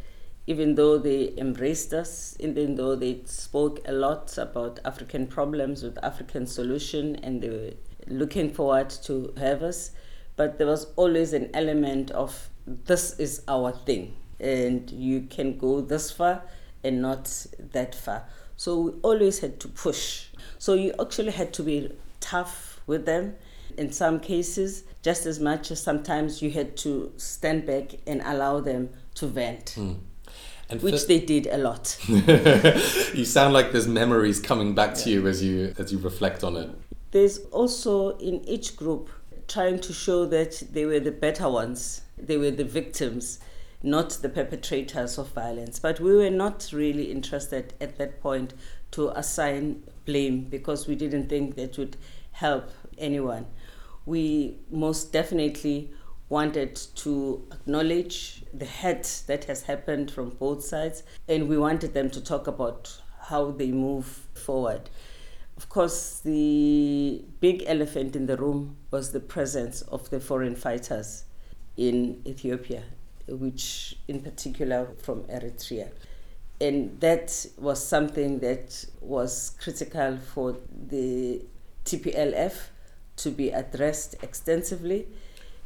even 0.48 0.76
though 0.76 0.98
they 0.98 1.34
embraced 1.38 1.94
us, 1.94 2.36
even 2.40 2.76
though 2.76 2.96
they 2.96 3.22
spoke 3.26 3.82
a 3.86 3.94
lot 3.94 4.38
about 4.38 4.80
African 4.86 5.28
problems 5.28 5.84
with 5.84 5.98
African 6.04 6.46
solution, 6.46 7.16
and 7.18 7.42
they 7.42 7.50
were 7.50 7.74
looking 8.08 8.54
forward 8.54 8.90
to 9.08 9.34
have 9.38 9.64
us, 9.64 9.92
but 10.36 10.58
there 10.58 10.68
was 10.68 10.88
always 10.98 11.34
an 11.34 11.50
element 11.54 12.12
of 12.12 12.50
this 12.66 13.18
is 13.18 13.44
our 13.48 13.72
thing, 13.72 14.16
and 14.40 14.90
you 14.92 15.22
can 15.22 15.58
go 15.58 15.82
this 15.82 16.12
far 16.12 16.44
and 16.84 17.02
not 17.02 17.48
that 17.74 17.96
far. 17.96 18.26
So 18.56 18.80
we 18.80 18.92
always 19.02 19.40
had 19.40 19.60
to 19.62 19.68
push. 19.68 20.28
So 20.58 20.74
you 20.74 20.94
actually 21.00 21.32
had 21.32 21.54
to 21.54 21.64
be 21.64 21.92
tough 22.20 22.82
with 22.88 23.06
them 23.06 23.36
in 23.78 23.92
some 23.92 24.20
cases, 24.20 24.84
just 25.04 25.26
as 25.26 25.40
much 25.40 25.72
as 25.72 25.82
sometimes 25.82 26.42
you 26.42 26.50
had 26.50 26.76
to 26.78 27.12
stand 27.18 27.66
back 27.66 27.92
and 28.08 28.22
allow 28.26 28.60
them 28.60 28.90
to 29.16 29.28
vent. 29.28 29.76
Mm. 29.78 30.00
And 30.70 30.82
which 30.82 31.08
they 31.08 31.20
did 31.20 31.48
a 31.48 31.58
lot. 31.58 31.98
you 32.10 33.24
sound 33.24 33.54
like 33.54 33.72
there's 33.72 33.88
memories 33.88 34.40
coming 34.40 34.76
back 34.76 34.96
to 34.96 35.10
you 35.10 35.26
as 35.26 35.42
you 35.42 35.74
as 35.78 35.94
you 35.94 35.98
reflect 36.00 36.44
on 36.44 36.58
it. 36.58 36.70
There's 37.12 37.38
also 37.52 38.18
in 38.18 38.44
each 38.44 38.76
group 38.76 39.10
trying 39.48 39.80
to 39.80 39.94
show 39.94 40.26
that 40.26 40.62
they 40.74 40.86
were 40.86 41.00
the 41.00 41.14
better 41.14 41.50
ones. 41.50 42.02
They 42.18 42.36
were 42.36 42.52
the 42.52 42.66
victims, 42.66 43.40
not 43.84 44.10
the 44.22 44.30
perpetrators 44.30 45.18
of 45.18 45.30
violence. 45.30 45.80
But 45.80 46.00
we 46.00 46.16
were 46.16 46.30
not 46.30 46.70
really 46.74 47.12
interested 47.12 47.74
at 47.80 47.98
that 47.98 48.22
point 48.22 48.54
to 48.92 49.10
assign 49.10 49.84
blame 50.06 50.46
because 50.46 50.88
we 50.88 50.96
didn't 50.96 51.30
think 51.30 51.56
that 51.56 51.78
would 51.78 51.98
help 52.32 52.70
anyone 52.98 53.46
we 54.08 54.56
most 54.72 55.12
definitely 55.12 55.92
wanted 56.30 56.76
to 56.96 57.46
acknowledge 57.52 58.44
the 58.54 58.66
hurt 58.66 59.24
that 59.28 59.44
has 59.44 59.64
happened 59.64 60.10
from 60.10 60.30
both 60.30 60.64
sides, 60.64 61.04
and 61.28 61.48
we 61.48 61.58
wanted 61.58 61.94
them 61.94 62.10
to 62.10 62.22
talk 62.22 62.48
about 62.48 63.00
how 63.24 63.52
they 63.52 63.72
move 63.72 64.06
forward. 64.34 64.90
Of 65.58 65.68
course, 65.68 66.22
the 66.24 67.24
big 67.42 67.64
elephant 67.68 68.16
in 68.16 68.28
the 68.28 68.38
room 68.38 68.78
was 68.92 69.12
the 69.12 69.20
presence 69.20 69.82
of 69.82 70.10
the 70.10 70.20
foreign 70.20 70.56
fighters 70.56 71.26
in 71.76 72.22
Ethiopia, 72.26 72.84
which 73.28 73.98
in 74.08 74.22
particular 74.22 74.88
from 75.02 75.24
Eritrea. 75.24 75.90
And 76.60 77.00
that 77.02 77.46
was 77.58 77.86
something 77.86 78.40
that 78.40 78.86
was 79.02 79.56
critical 79.60 80.18
for 80.18 80.58
the 80.90 81.42
TPLF 81.86 82.54
to 83.18 83.30
be 83.32 83.50
addressed 83.50 84.16
extensively. 84.24 85.08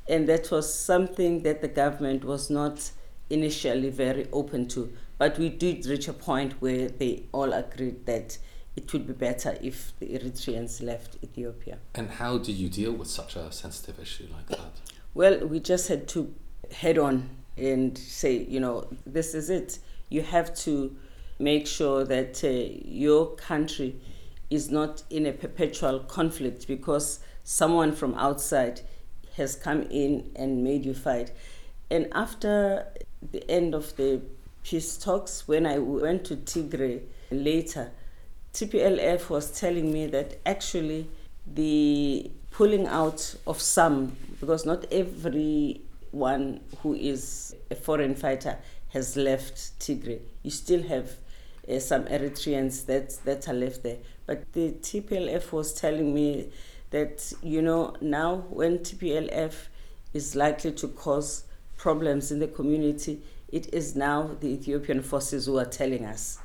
And 0.09 0.27
that 0.27 0.51
was 0.51 0.73
something 0.73 1.43
that 1.43 1.61
the 1.61 1.67
government 1.67 2.25
was 2.25 2.49
not 2.49 2.91
initially 3.29 3.89
very 3.89 4.27
open 4.33 4.67
to. 4.69 4.91
But 5.17 5.37
we 5.37 5.49
did 5.49 5.85
reach 5.85 6.07
a 6.07 6.13
point 6.13 6.61
where 6.61 6.89
they 6.89 7.23
all 7.31 7.53
agreed 7.53 8.05
that 8.05 8.37
it 8.75 8.91
would 8.93 9.05
be 9.05 9.13
better 9.13 9.57
if 9.61 9.93
the 9.99 10.07
Eritreans 10.07 10.81
left 10.81 11.17
Ethiopia. 11.23 11.77
And 11.95 12.09
how 12.09 12.37
do 12.37 12.51
you 12.51 12.69
deal 12.69 12.93
with 12.93 13.07
such 13.07 13.35
a 13.35 13.51
sensitive 13.51 13.99
issue 13.99 14.27
like 14.33 14.47
that? 14.47 14.79
Well, 15.13 15.45
we 15.45 15.59
just 15.59 15.89
had 15.89 16.07
to 16.09 16.33
head 16.71 16.97
on 16.97 17.29
and 17.57 17.97
say, 17.97 18.37
you 18.37 18.59
know, 18.59 18.87
this 19.05 19.33
is 19.33 19.49
it. 19.49 19.79
You 20.09 20.21
have 20.21 20.55
to 20.59 20.95
make 21.39 21.67
sure 21.67 22.03
that 22.05 22.43
uh, 22.43 22.47
your 22.47 23.35
country 23.35 23.95
is 24.49 24.69
not 24.69 25.03
in 25.09 25.25
a 25.25 25.31
perpetual 25.31 25.99
conflict 25.99 26.67
because 26.67 27.19
someone 27.43 27.93
from 27.93 28.13
outside 28.15 28.81
has 29.37 29.55
come 29.55 29.83
in 29.83 30.29
and 30.35 30.63
made 30.63 30.85
you 30.85 30.93
fight. 30.93 31.31
And 31.89 32.07
after 32.13 32.87
the 33.31 33.49
end 33.49 33.73
of 33.73 33.95
the 33.95 34.21
peace 34.63 34.97
talks, 34.97 35.47
when 35.47 35.65
I 35.65 35.77
went 35.79 36.25
to 36.25 36.35
Tigray 36.35 37.01
later, 37.31 37.91
TPLF 38.53 39.29
was 39.29 39.57
telling 39.57 39.91
me 39.91 40.07
that 40.07 40.39
actually 40.45 41.07
the 41.47 42.29
pulling 42.51 42.85
out 42.87 43.35
of 43.47 43.59
some, 43.61 44.17
because 44.39 44.65
not 44.65 44.85
everyone 46.13 46.59
who 46.81 46.93
is 46.93 47.55
a 47.69 47.75
foreign 47.75 48.15
fighter 48.15 48.57
has 48.89 49.15
left 49.15 49.79
Tigray. 49.79 50.19
You 50.43 50.51
still 50.51 50.83
have 50.83 51.11
uh, 51.69 51.79
some 51.79 52.03
Eritreans 52.05 52.85
that, 52.87 53.17
that 53.23 53.47
are 53.47 53.53
left 53.53 53.83
there. 53.83 53.97
But 54.25 54.51
the 54.53 54.71
TPLF 54.73 55.51
was 55.53 55.73
telling 55.73 56.13
me 56.13 56.49
that, 56.89 57.31
you 57.41 57.61
know, 57.61 57.95
now 58.01 58.43
when 58.49 58.79
TPLF 58.79 59.53
is 60.13 60.35
likely 60.35 60.73
to 60.73 60.89
cause 60.89 61.45
problems 61.77 62.31
in 62.31 62.39
the 62.39 62.47
community, 62.47 63.21
it 63.47 63.73
is 63.73 63.95
now 63.95 64.35
the 64.41 64.47
Ethiopian 64.49 65.01
forces 65.01 65.45
who 65.45 65.57
are 65.57 65.65
telling 65.65 66.05
us 66.05 66.39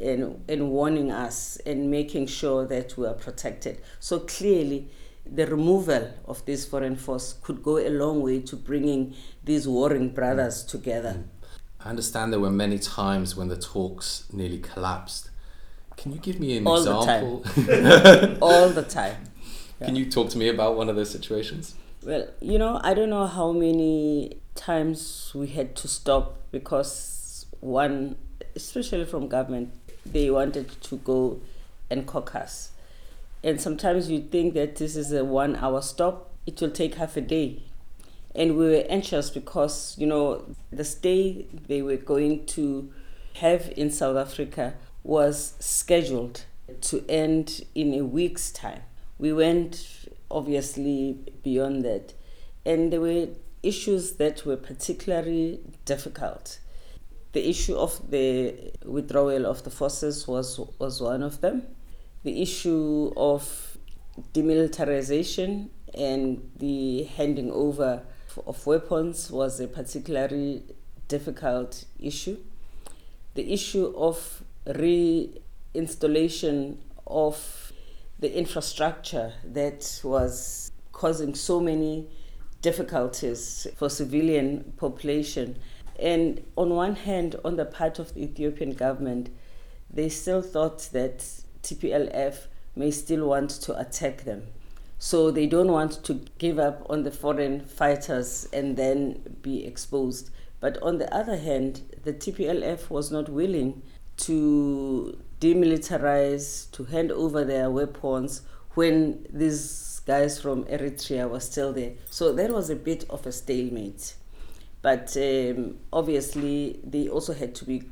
and, 0.00 0.42
and 0.48 0.70
warning 0.70 1.12
us 1.12 1.58
and 1.64 1.90
making 1.90 2.26
sure 2.26 2.66
that 2.66 2.96
we 2.96 3.06
are 3.06 3.14
protected. 3.14 3.80
So 4.00 4.20
clearly, 4.20 4.88
the 5.32 5.46
removal 5.46 6.10
of 6.26 6.44
this 6.44 6.64
foreign 6.64 6.96
force 6.96 7.34
could 7.42 7.62
go 7.62 7.78
a 7.78 7.90
long 7.90 8.22
way 8.22 8.40
to 8.40 8.56
bringing 8.56 9.14
these 9.44 9.66
warring 9.66 10.10
brothers 10.10 10.64
mm. 10.64 10.68
together. 10.68 11.24
I 11.84 11.90
understand 11.90 12.32
there 12.32 12.40
were 12.40 12.50
many 12.50 12.78
times 12.78 13.36
when 13.36 13.48
the 13.48 13.56
talks 13.56 14.24
nearly 14.32 14.58
collapsed. 14.58 15.30
Can 15.96 16.12
you 16.12 16.18
give 16.18 16.40
me 16.40 16.56
an 16.56 16.66
All 16.66 16.78
example? 16.78 17.38
The 17.54 17.82
time. 17.82 18.38
All 18.42 18.68
the 18.68 18.82
time. 18.82 19.16
Can 19.84 19.94
you 19.94 20.10
talk 20.10 20.30
to 20.30 20.38
me 20.38 20.48
about 20.48 20.76
one 20.76 20.88
of 20.88 20.96
those 20.96 21.10
situations? 21.10 21.74
Well, 22.02 22.28
you 22.40 22.58
know, 22.58 22.80
I 22.82 22.94
don't 22.94 23.10
know 23.10 23.26
how 23.26 23.52
many 23.52 24.38
times 24.54 25.32
we 25.34 25.48
had 25.48 25.76
to 25.76 25.88
stop 25.88 26.38
because 26.50 27.46
one, 27.60 28.16
especially 28.54 29.04
from 29.04 29.28
government, 29.28 29.72
they 30.04 30.30
wanted 30.30 30.80
to 30.82 30.96
go 30.98 31.40
and 31.90 32.06
caucus. 32.06 32.70
And 33.46 33.60
sometimes 33.60 34.10
you 34.10 34.20
think 34.20 34.52
that 34.54 34.76
this 34.76 34.96
is 34.96 35.12
a 35.12 35.24
one 35.24 35.56
hour 35.56 35.80
stop, 35.80 36.34
it 36.46 36.60
will 36.60 36.70
take 36.70 36.96
half 36.96 37.16
a 37.16 37.22
day. 37.22 37.62
And 38.34 38.58
we 38.58 38.68
were 38.68 38.84
anxious 38.90 39.30
because, 39.30 39.94
you 39.96 40.06
know, 40.06 40.44
the 40.70 40.84
stay 40.84 41.46
they 41.68 41.80
were 41.80 41.96
going 41.96 42.44
to 42.46 42.92
have 43.34 43.72
in 43.74 43.90
South 43.90 44.16
Africa 44.18 44.74
was 45.02 45.54
scheduled 45.60 46.44
to 46.82 47.02
end 47.08 47.64
in 47.74 47.94
a 47.94 48.04
week's 48.04 48.50
time 48.50 48.82
we 49.18 49.32
went 49.32 50.08
obviously 50.30 51.18
beyond 51.42 51.84
that. 51.84 52.14
And 52.64 52.92
there 52.92 53.00
were 53.00 53.28
issues 53.62 54.12
that 54.12 54.44
were 54.44 54.56
particularly 54.56 55.60
difficult. 55.84 56.58
The 57.32 57.48
issue 57.48 57.76
of 57.76 58.10
the 58.10 58.72
withdrawal 58.84 59.46
of 59.46 59.62
the 59.64 59.70
forces 59.70 60.26
was 60.26 60.58
was 60.78 61.00
one 61.00 61.22
of 61.22 61.40
them. 61.40 61.62
The 62.22 62.42
issue 62.42 63.12
of 63.16 63.78
demilitarization 64.32 65.68
and 65.94 66.50
the 66.56 67.04
handing 67.04 67.50
over 67.50 68.02
of 68.46 68.66
weapons 68.66 69.30
was 69.30 69.60
a 69.60 69.68
particularly 69.68 70.62
difficult 71.08 71.84
issue. 71.98 72.38
The 73.34 73.52
issue 73.52 73.92
of 73.96 74.42
reinstallation 74.66 76.76
of 77.06 77.72
the 78.18 78.34
infrastructure 78.36 79.32
that 79.44 80.00
was 80.02 80.72
causing 80.92 81.34
so 81.34 81.60
many 81.60 82.08
difficulties 82.62 83.66
for 83.76 83.90
civilian 83.90 84.72
population. 84.76 85.58
And 85.98 86.42
on 86.56 86.70
one 86.70 86.96
hand, 86.96 87.36
on 87.44 87.56
the 87.56 87.66
part 87.66 87.98
of 87.98 88.14
the 88.14 88.22
Ethiopian 88.24 88.72
government, 88.72 89.28
they 89.90 90.08
still 90.08 90.40
thought 90.42 90.88
that 90.92 91.24
TPLF 91.66 92.46
may 92.76 92.90
still 92.90 93.26
want 93.26 93.50
to 93.50 93.78
attack 93.78 94.22
them. 94.24 94.44
So 94.98 95.30
they 95.30 95.46
don't 95.46 95.70
want 95.70 96.04
to 96.04 96.14
give 96.38 96.58
up 96.58 96.86
on 96.88 97.02
the 97.02 97.10
foreign 97.10 97.60
fighters 97.60 98.48
and 98.52 98.76
then 98.76 99.36
be 99.42 99.66
exposed. 99.66 100.30
But 100.60 100.80
on 100.82 100.98
the 100.98 101.12
other 101.14 101.36
hand, 101.36 101.82
the 102.04 102.12
TPLF 102.12 102.88
was 102.88 103.10
not 103.10 103.28
willing 103.28 103.82
to 104.18 105.18
demilitarize, 105.40 106.70
to 106.72 106.84
hand 106.84 107.12
over 107.12 107.44
their 107.44 107.70
weapons 107.70 108.42
when 108.74 109.26
these 109.30 110.00
guys 110.06 110.40
from 110.40 110.64
Eritrea 110.64 111.28
were 111.28 111.40
still 111.40 111.72
there. 111.72 111.92
So 112.10 112.32
that 112.32 112.50
was 112.50 112.70
a 112.70 112.76
bit 112.76 113.04
of 113.10 113.26
a 113.26 113.32
stalemate. 113.32 114.14
But 114.80 115.16
um, 115.16 115.78
obviously, 115.92 116.80
they 116.84 117.08
also 117.08 117.34
had 117.34 117.54
to 117.56 117.64
be 117.64 117.82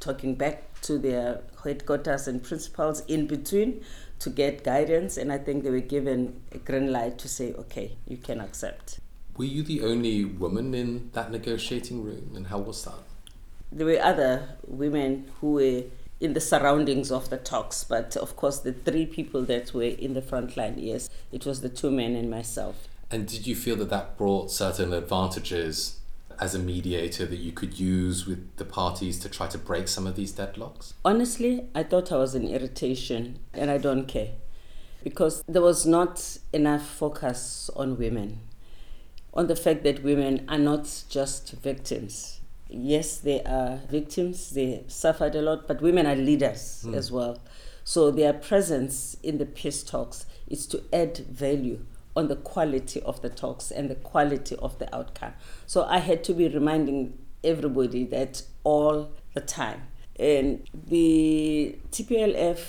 talking 0.00 0.34
back 0.34 0.73
to 0.84 0.98
their 0.98 1.42
headquarters 1.62 2.28
and 2.28 2.42
principals 2.42 3.04
in 3.06 3.26
between 3.26 3.84
to 4.20 4.30
get 4.30 4.64
guidance. 4.64 5.16
And 5.16 5.32
I 5.32 5.38
think 5.38 5.64
they 5.64 5.70
were 5.70 5.80
given 5.80 6.40
a 6.52 6.58
green 6.58 6.92
light 6.92 7.18
to 7.18 7.28
say, 7.28 7.52
okay, 7.54 7.96
you 8.06 8.16
can 8.16 8.40
accept. 8.40 9.00
Were 9.36 9.44
you 9.44 9.62
the 9.62 9.82
only 9.82 10.24
woman 10.24 10.74
in 10.74 11.10
that 11.12 11.30
negotiating 11.32 12.04
room, 12.04 12.32
and 12.36 12.46
how 12.46 12.58
was 12.58 12.84
that? 12.84 12.94
There 13.72 13.86
were 13.86 14.00
other 14.00 14.56
women 14.66 15.28
who 15.40 15.54
were 15.54 15.82
in 16.20 16.34
the 16.34 16.40
surroundings 16.40 17.10
of 17.10 17.30
the 17.30 17.36
talks, 17.36 17.82
but 17.82 18.16
of 18.16 18.36
course, 18.36 18.60
the 18.60 18.72
three 18.72 19.06
people 19.06 19.42
that 19.46 19.74
were 19.74 19.82
in 19.82 20.14
the 20.14 20.22
front 20.22 20.56
line, 20.56 20.76
yes, 20.78 21.10
it 21.32 21.44
was 21.44 21.60
the 21.60 21.68
two 21.68 21.90
men 21.90 22.14
and 22.14 22.30
myself. 22.30 22.86
And 23.10 23.26
did 23.26 23.46
you 23.46 23.56
feel 23.56 23.76
that 23.76 23.90
that 23.90 24.16
brought 24.16 24.52
certain 24.52 24.92
advantages 24.92 25.98
as 26.40 26.54
a 26.54 26.58
mediator 26.58 27.26
that 27.26 27.38
you 27.38 27.52
could 27.52 27.78
use 27.78 28.26
with 28.26 28.56
the 28.56 28.64
parties 28.64 29.18
to 29.20 29.28
try 29.28 29.46
to 29.48 29.58
break 29.58 29.88
some 29.88 30.06
of 30.06 30.16
these 30.16 30.32
deadlocks? 30.32 30.94
Honestly, 31.04 31.66
I 31.74 31.82
thought 31.82 32.12
I 32.12 32.16
was 32.16 32.34
an 32.34 32.46
irritation, 32.48 33.38
and 33.52 33.70
I 33.70 33.78
don't 33.78 34.06
care 34.06 34.32
because 35.02 35.44
there 35.46 35.60
was 35.60 35.84
not 35.84 36.38
enough 36.52 36.86
focus 36.86 37.70
on 37.76 37.98
women, 37.98 38.40
on 39.34 39.48
the 39.48 39.56
fact 39.56 39.82
that 39.84 40.02
women 40.02 40.46
are 40.48 40.58
not 40.58 41.04
just 41.10 41.52
victims 41.52 42.40
yes, 42.74 43.18
they 43.18 43.42
are 43.42 43.80
victims, 43.90 44.50
they 44.50 44.84
suffered 44.88 45.34
a 45.34 45.42
lot, 45.42 45.66
but 45.68 45.80
women 45.80 46.06
are 46.06 46.16
leaders 46.16 46.84
mm. 46.86 46.94
as 46.94 47.10
well. 47.10 47.38
So 47.84 48.10
their 48.10 48.32
presence 48.32 49.16
in 49.22 49.38
the 49.38 49.46
peace 49.46 49.82
talks 49.82 50.26
is 50.48 50.66
to 50.68 50.82
add 50.92 51.18
value 51.18 51.84
on 52.16 52.28
the 52.28 52.36
quality 52.36 53.00
of 53.02 53.20
the 53.22 53.28
talks 53.28 53.70
and 53.70 53.90
the 53.90 53.94
quality 53.94 54.56
of 54.56 54.78
the 54.78 54.94
outcome. 54.94 55.32
So 55.66 55.84
I 55.84 55.98
had 55.98 56.24
to 56.24 56.34
be 56.34 56.48
reminding 56.48 57.18
everybody 57.42 58.04
that 58.04 58.42
all 58.62 59.10
the 59.34 59.40
time. 59.40 59.82
And 60.18 60.68
the 60.72 61.76
TPLF 61.90 62.60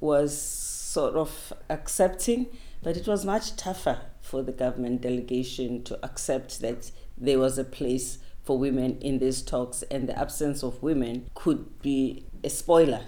was 0.00 0.36
sort 0.36 1.14
of 1.14 1.52
accepting, 1.70 2.46
but 2.82 2.96
it 2.96 3.06
was 3.06 3.24
much 3.24 3.56
tougher 3.56 4.00
for 4.20 4.42
the 4.42 4.52
government 4.52 5.02
delegation 5.02 5.84
to 5.84 5.98
accept 6.04 6.60
that 6.60 6.90
there 7.16 7.38
was 7.38 7.58
a 7.58 7.64
place 7.64 8.18
for 8.42 8.58
women 8.58 8.98
in 9.00 9.18
these 9.18 9.42
talks, 9.42 9.82
and 9.90 10.08
the 10.08 10.18
absence 10.18 10.62
of 10.62 10.82
women 10.82 11.28
could 11.34 11.80
be 11.82 12.24
a 12.44 12.50
spoiler. 12.50 13.02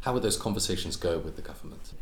How 0.00 0.12
would 0.12 0.22
those 0.22 0.36
conversations 0.36 0.96
go 0.96 1.18
with 1.18 1.36
the 1.36 1.42
government? 1.42 1.93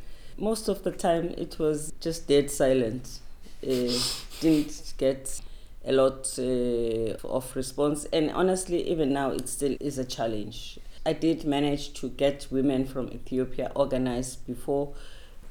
Most 0.43 0.67
of 0.67 0.83
the 0.83 0.91
time, 0.91 1.33
it 1.39 1.61
was 1.61 1.93
just 2.01 2.27
dead 2.27 2.51
silent. 2.51 3.21
Uh, 3.65 3.93
didn't 4.41 4.93
get 4.99 5.41
a 5.85 5.93
lot 5.93 6.37
uh, 6.37 7.15
of 7.29 7.55
response, 7.55 8.07
and 8.13 8.29
honestly, 8.33 8.91
even 8.91 9.13
now, 9.13 9.31
it 9.31 9.49
still 9.49 9.77
is 9.79 9.99
a 9.99 10.05
challenge. 10.05 10.81
I 11.07 11.13
did 11.13 11.45
manage 11.45 11.93
to 12.01 12.09
get 12.09 12.49
women 12.51 12.87
from 12.87 13.07
Ethiopia 13.11 13.71
organized 13.77 14.45
before 14.45 14.95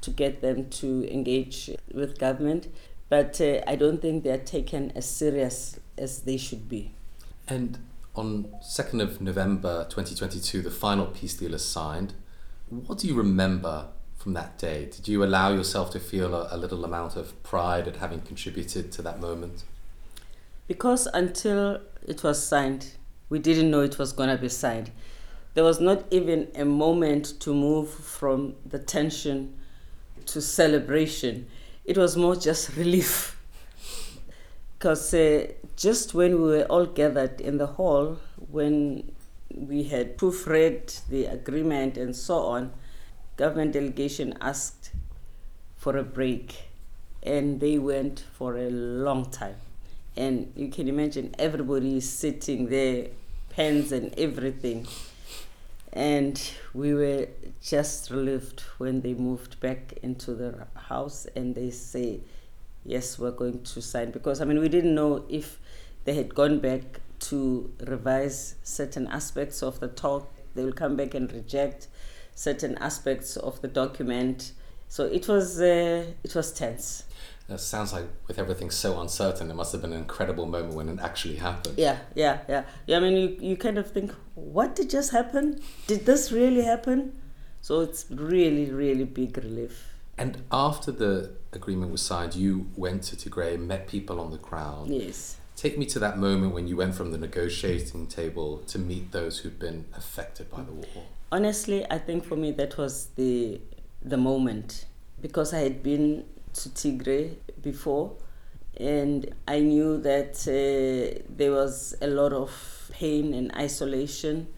to 0.02 0.10
get 0.10 0.42
them 0.42 0.68
to 0.68 1.10
engage 1.10 1.70
with 1.94 2.18
government, 2.18 2.68
but 3.08 3.40
uh, 3.40 3.62
I 3.66 3.76
don't 3.76 4.02
think 4.02 4.24
they're 4.24 4.36
taken 4.36 4.92
as 4.94 5.08
serious 5.08 5.80
as 5.96 6.20
they 6.20 6.36
should 6.36 6.68
be. 6.68 6.92
And 7.48 7.78
on 8.14 8.54
2nd 8.62 9.00
of 9.00 9.22
November 9.22 9.84
2022, 9.84 10.60
the 10.60 10.70
final 10.70 11.06
peace 11.06 11.32
deal 11.32 11.54
is 11.54 11.64
signed. 11.64 12.12
What 12.68 12.98
do 12.98 13.06
you 13.06 13.14
remember 13.14 13.86
from 14.22 14.34
that 14.34 14.56
day? 14.58 14.86
Did 14.86 15.08
you 15.08 15.24
allow 15.24 15.52
yourself 15.52 15.90
to 15.92 16.00
feel 16.00 16.34
a, 16.34 16.48
a 16.52 16.56
little 16.56 16.84
amount 16.84 17.16
of 17.16 17.42
pride 17.42 17.88
at 17.88 17.96
having 17.96 18.20
contributed 18.20 18.92
to 18.92 19.02
that 19.02 19.20
moment? 19.20 19.64
Because 20.68 21.06
until 21.08 21.80
it 22.06 22.22
was 22.22 22.46
signed, 22.46 22.92
we 23.28 23.40
didn't 23.40 23.70
know 23.70 23.80
it 23.80 23.98
was 23.98 24.12
going 24.12 24.28
to 24.28 24.38
be 24.38 24.48
signed. 24.48 24.90
There 25.54 25.64
was 25.64 25.80
not 25.80 26.04
even 26.10 26.48
a 26.54 26.64
moment 26.64 27.40
to 27.40 27.52
move 27.52 27.90
from 27.90 28.54
the 28.64 28.78
tension 28.78 29.54
to 30.26 30.40
celebration. 30.40 31.48
It 31.84 31.98
was 31.98 32.16
more 32.16 32.36
just 32.36 32.76
relief 32.76 33.36
because 34.78 35.14
uh, 35.14 35.46
just 35.76 36.12
when 36.12 36.42
we 36.42 36.48
were 36.48 36.64
all 36.64 36.86
gathered 36.86 37.40
in 37.40 37.58
the 37.58 37.66
hall, 37.66 38.18
when 38.50 39.12
we 39.54 39.84
had 39.84 40.18
proofread 40.18 41.06
the 41.08 41.26
agreement 41.26 41.96
and 41.96 42.16
so 42.16 42.38
on, 42.38 42.72
government 43.42 43.72
delegation 43.72 44.32
asked 44.40 44.92
for 45.76 45.96
a 45.96 46.04
break, 46.04 46.68
and 47.24 47.58
they 47.58 47.76
went 47.76 48.24
for 48.38 48.56
a 48.56 48.70
long 48.70 49.28
time. 49.32 49.56
And 50.16 50.52
you 50.54 50.68
can 50.68 50.86
imagine 50.86 51.34
everybody 51.40 51.96
is 51.96 52.08
sitting 52.08 52.68
there, 52.68 53.08
pens 53.50 53.90
and 53.90 54.16
everything. 54.16 54.86
And 55.92 56.40
we 56.72 56.94
were 56.94 57.26
just 57.60 58.12
relieved 58.12 58.60
when 58.78 59.00
they 59.00 59.14
moved 59.14 59.58
back 59.58 59.94
into 60.02 60.34
the 60.34 60.68
house 60.76 61.26
and 61.34 61.56
they 61.56 61.70
say, 61.70 62.20
yes, 62.84 63.18
we're 63.18 63.32
going 63.32 63.64
to 63.64 63.82
sign. 63.82 64.12
Because, 64.12 64.40
I 64.40 64.44
mean, 64.44 64.60
we 64.60 64.68
didn't 64.68 64.94
know 64.94 65.24
if 65.28 65.58
they 66.04 66.14
had 66.14 66.32
gone 66.32 66.60
back 66.60 67.00
to 67.30 67.72
revise 67.80 68.54
certain 68.62 69.08
aspects 69.08 69.64
of 69.64 69.80
the 69.80 69.88
talk, 69.88 70.32
they 70.54 70.64
will 70.64 70.78
come 70.84 70.94
back 70.94 71.14
and 71.14 71.32
reject 71.32 71.88
certain 72.42 72.76
aspects 72.78 73.36
of 73.36 73.60
the 73.62 73.68
document. 73.68 74.52
So 74.88 75.04
it 75.04 75.28
was 75.28 75.60
uh, 75.60 76.04
it 76.24 76.34
was 76.34 76.52
tense. 76.52 77.04
It 77.48 77.58
sounds 77.58 77.92
like 77.92 78.06
with 78.28 78.38
everything 78.38 78.70
so 78.70 79.00
uncertain, 79.00 79.50
it 79.50 79.54
must 79.54 79.72
have 79.72 79.82
been 79.82 79.92
an 79.92 79.98
incredible 79.98 80.46
moment 80.46 80.74
when 80.74 80.88
it 80.88 81.00
actually 81.00 81.36
happened. 81.36 81.76
Yeah, 81.76 81.98
yeah, 82.14 82.38
yeah. 82.48 82.62
yeah 82.86 82.96
I 82.96 83.00
mean, 83.00 83.16
you, 83.16 83.28
you 83.50 83.56
kind 83.56 83.78
of 83.78 83.90
think, 83.90 84.12
what 84.34 84.74
did 84.76 84.88
just 84.88 85.12
happen? 85.12 85.60
Did 85.86 86.06
this 86.06 86.32
really 86.32 86.62
happen? 86.62 87.12
So 87.60 87.80
it's 87.80 88.06
really, 88.10 88.70
really 88.70 89.04
big 89.04 89.36
relief. 89.36 89.92
And 90.16 90.42
after 90.50 90.92
the 90.92 91.32
agreement 91.52 91.90
was 91.90 92.00
signed, 92.00 92.34
you 92.34 92.68
went 92.76 93.02
to 93.04 93.16
Tigray, 93.16 93.58
met 93.58 93.86
people 93.86 94.20
on 94.20 94.30
the 94.30 94.38
ground. 94.38 94.94
Yes. 94.94 95.36
Take 95.56 95.76
me 95.76 95.84
to 95.86 95.98
that 95.98 96.18
moment 96.18 96.54
when 96.54 96.68
you 96.68 96.76
went 96.76 96.94
from 96.94 97.10
the 97.12 97.18
negotiating 97.18 98.06
table 98.06 98.58
to 98.68 98.78
meet 98.78 99.12
those 99.12 99.40
who'd 99.40 99.58
been 99.58 99.84
affected 99.94 100.50
by 100.50 100.62
the 100.62 100.72
war. 100.72 101.04
Honestly, 101.32 101.82
I 101.90 101.96
think 101.96 102.26
for 102.26 102.36
me 102.36 102.50
that 102.52 102.76
was 102.76 103.06
the 103.16 103.58
the 104.04 104.18
moment 104.18 104.84
because 105.18 105.54
I 105.54 105.60
had 105.60 105.82
been 105.82 106.26
to 106.52 106.68
Tigray 106.68 107.36
before 107.62 108.12
and 108.76 109.34
I 109.48 109.60
knew 109.60 109.96
that 110.02 110.36
uh, 110.46 111.22
there 111.34 111.52
was 111.52 111.94
a 112.02 112.06
lot 112.08 112.34
of 112.34 112.90
pain 112.92 113.32
and 113.32 113.50
isolation. 113.56 114.48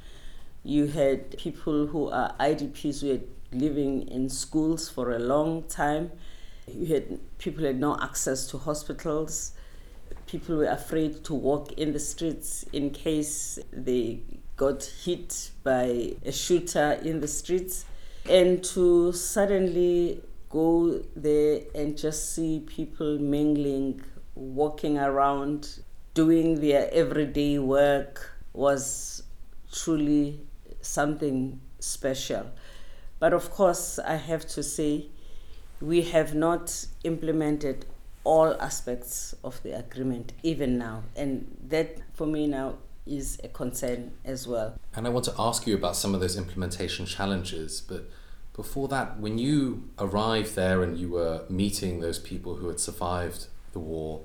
You 0.65 0.89
had 0.89 1.39
people 1.39 1.87
who 1.87 2.11
are 2.11 2.35
IDPs 2.41 3.03
who 3.03 3.11
had 3.11 3.23
living 3.53 4.09
in 4.09 4.29
schools 4.29 4.89
for 4.89 5.13
a 5.13 5.21
long 5.21 5.63
time. 5.69 6.11
You 6.67 6.87
had 6.87 7.39
people 7.39 7.65
had 7.65 7.79
no 7.79 7.97
access 8.03 8.49
to 8.49 8.59
hospitals. 8.59 9.53
People 10.27 10.57
were 10.57 10.65
afraid 10.65 11.23
to 11.27 11.35
walk 11.35 11.71
in 11.75 11.93
the 11.93 12.01
streets 12.01 12.65
in 12.73 12.91
case 12.91 13.61
they 13.73 14.23
got 14.57 14.85
hit 15.05 15.51
by 15.63 16.15
a 16.25 16.33
shooter 16.33 17.01
in 17.03 17.21
the 17.21 17.29
streets. 17.29 17.85
And 18.29 18.65
to 18.65 19.13
suddenly 19.13 20.23
go 20.49 21.03
there 21.15 21.61
and 21.75 21.99
just 21.99 22.35
see 22.35 22.61
people 22.61 23.19
mingling, 23.19 24.03
walking 24.35 24.99
around, 24.99 25.81
doing 26.15 26.61
their 26.61 26.89
everyday 26.93 27.59
work 27.59 28.31
was 28.53 29.25
truly 29.73 30.41
something 30.81 31.61
special. 31.81 32.51
But 33.19 33.33
of 33.33 33.51
course, 33.51 33.99
I 33.99 34.15
have 34.17 34.47
to 34.49 34.63
say, 34.63 35.07
we 35.81 36.03
have 36.03 36.35
not 36.35 36.87
implemented 37.03 37.85
all 38.23 38.55
aspects 38.61 39.35
of 39.45 39.63
the 39.63 39.77
agreement, 39.79 40.33
even 40.43 40.79
now. 40.79 41.03
And 41.15 41.57
that, 41.69 41.99
for 42.15 42.27
me, 42.27 42.47
now 42.47 42.79
is 43.07 43.39
a 43.45 43.49
concern 43.49 44.13
as 44.25 44.47
well. 44.47 44.79
And 44.95 45.07
I 45.07 45.11
want 45.11 45.25
to 45.27 45.35
ask 45.39 45.67
you 45.67 45.75
about 45.75 45.97
some 45.97 46.15
of 46.15 46.21
those 46.21 46.37
implementation 46.37 47.07
challenges. 47.07 47.81
But 47.81 48.11
before 48.55 48.89
that, 48.89 49.19
when 49.19 49.39
you 49.39 49.91
arrived 49.99 50.55
there 50.55 50.83
and 50.83 50.97
you 50.97 51.11
were 51.11 51.45
meeting 51.49 52.01
those 52.01 52.19
people 52.19 52.57
who 52.57 52.69
had 52.69 52.81
survived 52.81 53.47
the 53.73 53.79
war, 53.79 54.23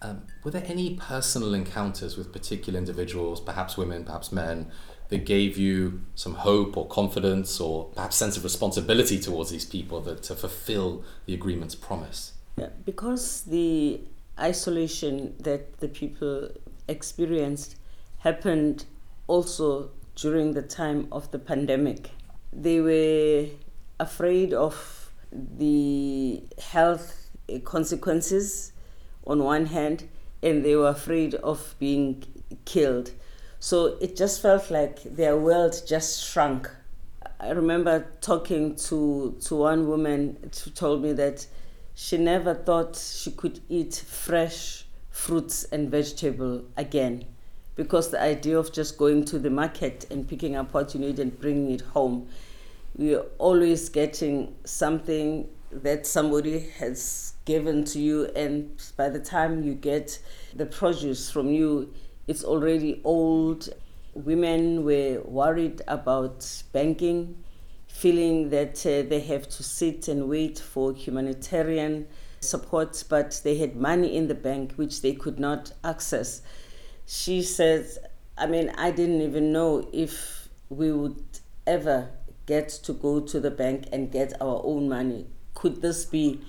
um, 0.00 0.22
were 0.44 0.50
there 0.50 0.64
any 0.66 0.94
personal 0.94 1.54
encounters 1.54 2.16
with 2.16 2.32
particular 2.32 2.78
individuals, 2.78 3.40
perhaps 3.40 3.76
women, 3.76 4.04
perhaps 4.04 4.32
men, 4.32 4.70
that 5.08 5.24
gave 5.24 5.56
you 5.56 6.02
some 6.14 6.34
hope 6.34 6.76
or 6.76 6.86
confidence 6.86 7.60
or 7.60 7.86
perhaps 7.94 8.16
sense 8.16 8.36
of 8.36 8.44
responsibility 8.44 9.18
towards 9.18 9.50
these 9.50 9.64
people 9.64 10.00
that 10.02 10.22
to 10.24 10.34
fulfill 10.34 11.04
the 11.26 11.34
agreement's 11.34 11.74
promise? 11.74 12.32
Yeah, 12.56 12.68
because 12.84 13.42
the 13.42 14.00
isolation 14.38 15.34
that 15.40 15.80
the 15.80 15.88
people 15.88 16.50
experienced 16.88 17.76
happened 18.18 18.84
also 19.26 19.90
during 20.16 20.52
the 20.52 20.62
time 20.62 21.06
of 21.12 21.30
the 21.30 21.38
pandemic. 21.38 22.10
They 22.52 22.80
were 22.80 23.46
afraid 24.00 24.52
of 24.52 25.12
the 25.30 26.42
health 26.60 27.30
consequences 27.64 28.72
on 29.26 29.44
one 29.44 29.66
hand, 29.66 30.08
and 30.42 30.64
they 30.64 30.74
were 30.74 30.88
afraid 30.88 31.34
of 31.36 31.74
being 31.78 32.24
killed. 32.64 33.12
So 33.60 33.98
it 34.00 34.16
just 34.16 34.40
felt 34.42 34.70
like 34.70 35.02
their 35.02 35.36
world 35.36 35.80
just 35.86 36.24
shrunk. 36.24 36.70
I 37.40 37.50
remember 37.50 38.06
talking 38.20 38.74
to, 38.76 39.36
to 39.44 39.54
one 39.54 39.86
woman 39.86 40.50
who 40.64 40.70
told 40.70 41.02
me 41.02 41.12
that 41.12 41.46
she 41.94 42.16
never 42.16 42.54
thought 42.54 42.96
she 42.96 43.30
could 43.30 43.60
eat 43.68 43.94
fresh 44.06 44.86
fruits 45.10 45.64
and 45.64 45.90
vegetable 45.90 46.64
again 46.76 47.24
because 47.78 48.10
the 48.10 48.20
idea 48.20 48.58
of 48.58 48.72
just 48.72 48.98
going 48.98 49.24
to 49.24 49.38
the 49.38 49.48
market 49.48 50.04
and 50.10 50.26
picking 50.26 50.56
up 50.56 50.74
what 50.74 50.92
you 50.94 51.00
need 51.00 51.20
and 51.20 51.38
bringing 51.38 51.70
it 51.70 51.80
home 51.80 52.28
you're 52.98 53.26
always 53.38 53.88
getting 53.88 54.52
something 54.64 55.48
that 55.70 56.04
somebody 56.04 56.58
has 56.78 57.34
given 57.44 57.84
to 57.84 58.00
you 58.00 58.24
and 58.34 58.68
by 58.96 59.08
the 59.08 59.20
time 59.20 59.62
you 59.62 59.72
get 59.74 60.18
the 60.56 60.66
produce 60.66 61.30
from 61.30 61.48
you 61.48 61.94
it's 62.26 62.44
already 62.44 63.00
old. 63.04 63.70
Women 64.12 64.84
were 64.84 65.22
worried 65.24 65.80
about 65.88 66.62
banking 66.72 67.42
feeling 67.86 68.50
that 68.50 68.84
uh, 68.84 69.08
they 69.08 69.20
have 69.20 69.48
to 69.48 69.62
sit 69.62 70.08
and 70.08 70.28
wait 70.28 70.58
for 70.58 70.92
humanitarian 70.92 72.06
support 72.40 73.02
but 73.08 73.40
they 73.44 73.56
had 73.56 73.76
money 73.76 74.16
in 74.16 74.28
the 74.28 74.34
bank 74.34 74.72
which 74.74 75.00
they 75.02 75.12
could 75.12 75.38
not 75.38 75.72
access 75.84 76.42
she 77.08 77.42
says 77.42 77.98
i 78.36 78.46
mean 78.46 78.70
i 78.76 78.90
didn't 78.90 79.22
even 79.22 79.50
know 79.50 79.88
if 79.92 80.48
we 80.68 80.92
would 80.92 81.24
ever 81.66 82.10
get 82.48 82.68
to 82.70 82.94
go 82.94 83.20
to 83.20 83.38
the 83.38 83.50
bank 83.50 83.86
and 83.92 84.10
get 84.10 84.32
our 84.40 84.60
own 84.64 84.88
money. 84.88 85.26
Could 85.54 85.82
this 85.82 86.06
be 86.06 86.40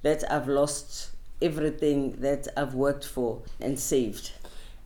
that 0.00 0.24
I've 0.32 0.48
lost 0.48 1.10
everything 1.42 2.12
that 2.20 2.48
I've 2.56 2.74
worked 2.74 3.04
for 3.04 3.42
and 3.60 3.78
saved? 3.78 4.32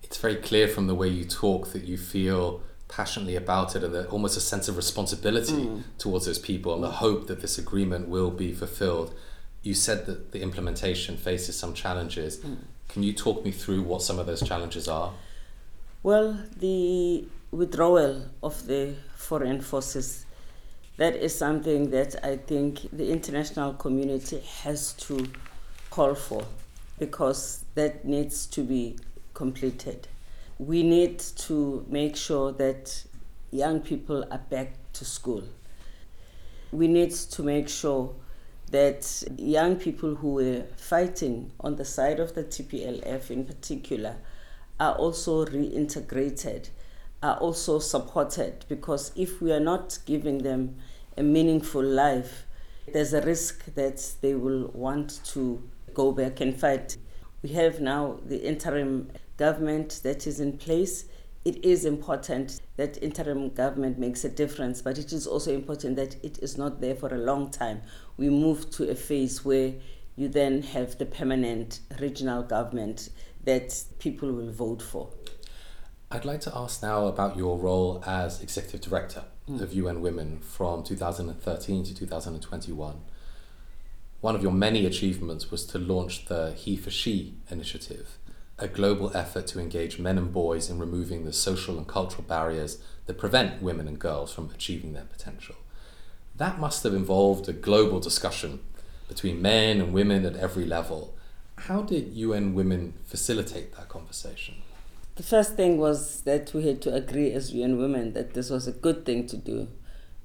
It's 0.02 0.18
very 0.18 0.36
clear 0.36 0.66
from 0.66 0.88
the 0.88 0.94
way 0.94 1.08
you 1.08 1.24
talk 1.24 1.72
that 1.72 1.84
you 1.84 1.96
feel 1.96 2.62
passionately 2.88 3.36
about 3.36 3.76
it 3.76 3.82
and 3.84 3.94
that 3.94 4.08
almost 4.08 4.36
a 4.36 4.40
sense 4.40 4.68
of 4.68 4.76
responsibility 4.76 5.52
mm. 5.52 5.82
towards 5.98 6.26
those 6.26 6.38
people 6.38 6.74
and 6.74 6.82
the 6.82 6.90
hope 6.90 7.28
that 7.28 7.40
this 7.40 7.58
agreement 7.58 8.08
will 8.08 8.30
be 8.30 8.52
fulfilled. 8.52 9.14
You 9.62 9.74
said 9.74 10.06
that 10.06 10.32
the 10.32 10.42
implementation 10.42 11.16
faces 11.16 11.58
some 11.58 11.74
challenges. 11.74 12.38
Mm. 12.38 12.58
Can 12.88 13.03
you 13.03 13.12
talk 13.12 13.44
me 13.44 13.51
through 13.51 13.83
what 13.83 14.03
some 14.03 14.18
of 14.18 14.27
those 14.27 14.42
challenges 14.42 14.88
are? 14.88 15.12
Well, 16.03 16.38
the 16.57 17.27
withdrawal 17.51 18.27
of 18.42 18.66
the 18.66 18.94
foreign 19.16 19.61
forces 19.61 20.27
that 20.96 21.14
is 21.14 21.37
something 21.37 21.90
that 21.90 22.16
I 22.25 22.37
think 22.37 22.88
the 22.90 23.11
international 23.11 23.75
community 23.75 24.40
has 24.62 24.94
to 24.94 25.27
call 25.90 26.14
for 26.14 26.46
because 26.99 27.64
that 27.75 28.07
needs 28.07 28.46
to 28.46 28.62
be 28.62 28.96
completed. 29.35 30.09
We 30.59 30.83
need 30.83 31.18
to 31.18 31.85
make 31.88 32.16
sure 32.16 32.53
that 32.53 33.05
young 33.51 33.81
people 33.81 34.25
are 34.31 34.38
back 34.38 34.72
to 34.94 35.05
school. 35.05 35.44
We 36.72 36.88
need 36.88 37.12
to 37.12 37.42
make 37.42 37.68
sure 37.68 38.14
that 38.70 39.24
young 39.37 39.76
people 39.76 40.16
who 40.16 40.35
were 40.35 40.64
fighting 40.76 41.52
on 41.61 41.76
the 41.76 41.85
side 41.85 42.18
of 42.18 42.35
the 42.35 42.44
TPLF 42.44 43.31
in 43.31 43.44
particular 43.44 44.16
are 44.79 44.94
also 44.94 45.44
reintegrated 45.46 46.68
are 47.22 47.37
also 47.38 47.79
supported 47.79 48.64
because 48.68 49.12
if 49.16 49.40
we 49.40 49.52
are 49.52 49.61
not 49.61 49.98
giving 50.07 50.38
them 50.38 50.76
a 51.16 51.22
meaningful 51.22 51.83
life, 51.83 52.46
there's 52.92 53.12
a 53.12 53.22
risk 53.22 53.64
that 53.74 54.14
they 54.20 54.35
will 54.35 54.70
want 54.74 55.20
to 55.24 55.62
go 55.94 56.12
back 56.12 56.40
and 56.40 56.55
fight. 56.55 56.96
We 57.42 57.50
have 57.50 57.81
now 57.81 58.18
the 58.24 58.38
interim 58.38 59.11
government 59.37 60.00
that 60.02 60.26
is 60.26 60.40
in 60.40 60.59
place. 60.59 61.07
It 61.46 61.64
is 61.64 61.85
important 61.85 62.61
that 62.76 63.00
interim 63.00 63.50
government 63.50 64.00
makes 64.00 64.24
a 64.24 64.28
difference, 64.28 64.82
but 64.82 64.98
it 64.98 65.12
is 65.12 65.28
also 65.28 65.54
important 65.54 65.94
that 65.94 66.16
it 66.24 66.38
is 66.38 66.59
not 66.59 66.80
there 66.80 66.96
for 66.96 67.14
a 67.14 67.18
long 67.18 67.50
time. 67.50 67.82
We 68.16 68.30
move 68.30 68.68
to 68.72 68.90
a 68.90 68.96
phase 68.96 69.44
where 69.44 69.74
you 70.16 70.26
then 70.26 70.62
have 70.62 70.98
the 70.98 71.06
permanent 71.06 71.78
regional 72.00 72.42
government 72.42 73.11
that 73.44 73.80
people 74.00 74.32
will 74.32 74.50
vote 74.50 74.82
for. 74.82 75.11
I'd 76.11 76.24
like 76.24 76.40
to 76.40 76.52
ask 76.52 76.82
now 76.82 77.06
about 77.06 77.37
your 77.37 77.56
role 77.56 78.02
as 78.04 78.42
executive 78.42 78.80
director 78.80 79.22
mm. 79.48 79.61
of 79.61 79.72
UN 79.72 80.00
Women 80.00 80.40
from 80.40 80.82
2013 80.82 81.85
to 81.85 81.94
2021. 81.94 83.00
One 84.20 84.35
of 84.35 84.42
your 84.42 84.50
many 84.50 84.85
achievements 84.85 85.52
was 85.52 85.64
to 85.66 85.78
launch 85.78 86.24
the 86.24 86.54
He 86.54 86.76
for 86.76 86.90
She 86.90 87.37
initiative, 87.48 88.18
a 88.59 88.69
global 88.69 89.14
effort 89.14 89.47
to 89.49 89.61
engage 89.61 89.99
men 89.99 90.16
and 90.16 90.33
boys 90.33 90.71
in 90.71 90.79
removing 90.79 91.25
the 91.25 91.33
social 91.33 91.77
and 91.77 91.87
cultural 91.87 92.23
barriers 92.23 92.79
that 93.07 93.19
prevent 93.19 93.62
women 93.62 93.87
and 93.87 93.99
girls 93.99 94.33
from 94.33 94.51
achieving 94.55 94.92
their 94.92 95.05
potential. 95.05 95.57
That 96.37 96.59
must 96.59 96.83
have 96.83 96.95
involved 96.95 97.49
a 97.49 97.53
global 97.53 98.01
discussion 98.01 98.61
between 99.09 99.42
men 99.42 99.81
and 99.81 99.92
women 99.92 100.25
at 100.25 100.37
every 100.37 100.64
level. 100.64 101.14
How 101.57 101.83
did 101.83 102.12
UN 102.14 102.55
Women 102.55 102.95
facilitate 103.05 103.75
that 103.77 103.88
conversation? 103.88 104.57
The 105.14 105.23
first 105.23 105.57
thing 105.57 105.79
was 105.79 106.23
that 106.23 106.53
we 106.53 106.66
had 106.66 106.83
to 106.83 106.95
agree 106.95 107.33
as 107.33 107.55
UN 107.55 107.79
women 107.79 108.12
that 108.12 108.35
this 108.35 108.51
was 108.51 108.66
a 108.66 108.73
good 108.73 109.07
thing 109.07 109.27
to 109.29 109.37
do 109.37 109.69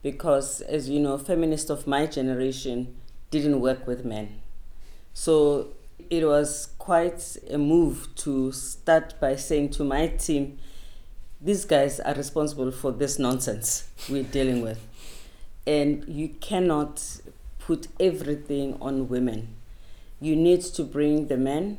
because, 0.03 0.61
as 0.61 0.89
you 0.89 0.99
know, 0.99 1.17
feminists 1.17 1.69
of 1.69 1.87
my 1.87 2.05
generation 2.07 2.95
didn't 3.29 3.61
work 3.61 3.87
with 3.87 4.03
men. 4.03 4.41
So 5.13 5.69
it 6.09 6.25
was 6.25 6.67
quite 6.81 7.37
a 7.51 7.59
move 7.59 8.07
to 8.15 8.51
start 8.51 9.13
by 9.19 9.35
saying 9.35 9.69
to 9.69 9.83
my 9.83 10.07
team, 10.07 10.57
these 11.39 11.63
guys 11.63 11.99
are 11.99 12.15
responsible 12.15 12.71
for 12.71 12.91
this 12.91 13.19
nonsense 13.19 13.87
we're 14.09 14.23
dealing 14.23 14.63
with. 14.63 14.79
And 15.67 16.03
you 16.07 16.29
cannot 16.29 17.21
put 17.59 17.87
everything 17.99 18.79
on 18.81 19.09
women. 19.09 19.53
You 20.19 20.35
need 20.35 20.61
to 20.61 20.83
bring 20.83 21.27
the 21.27 21.37
men 21.37 21.77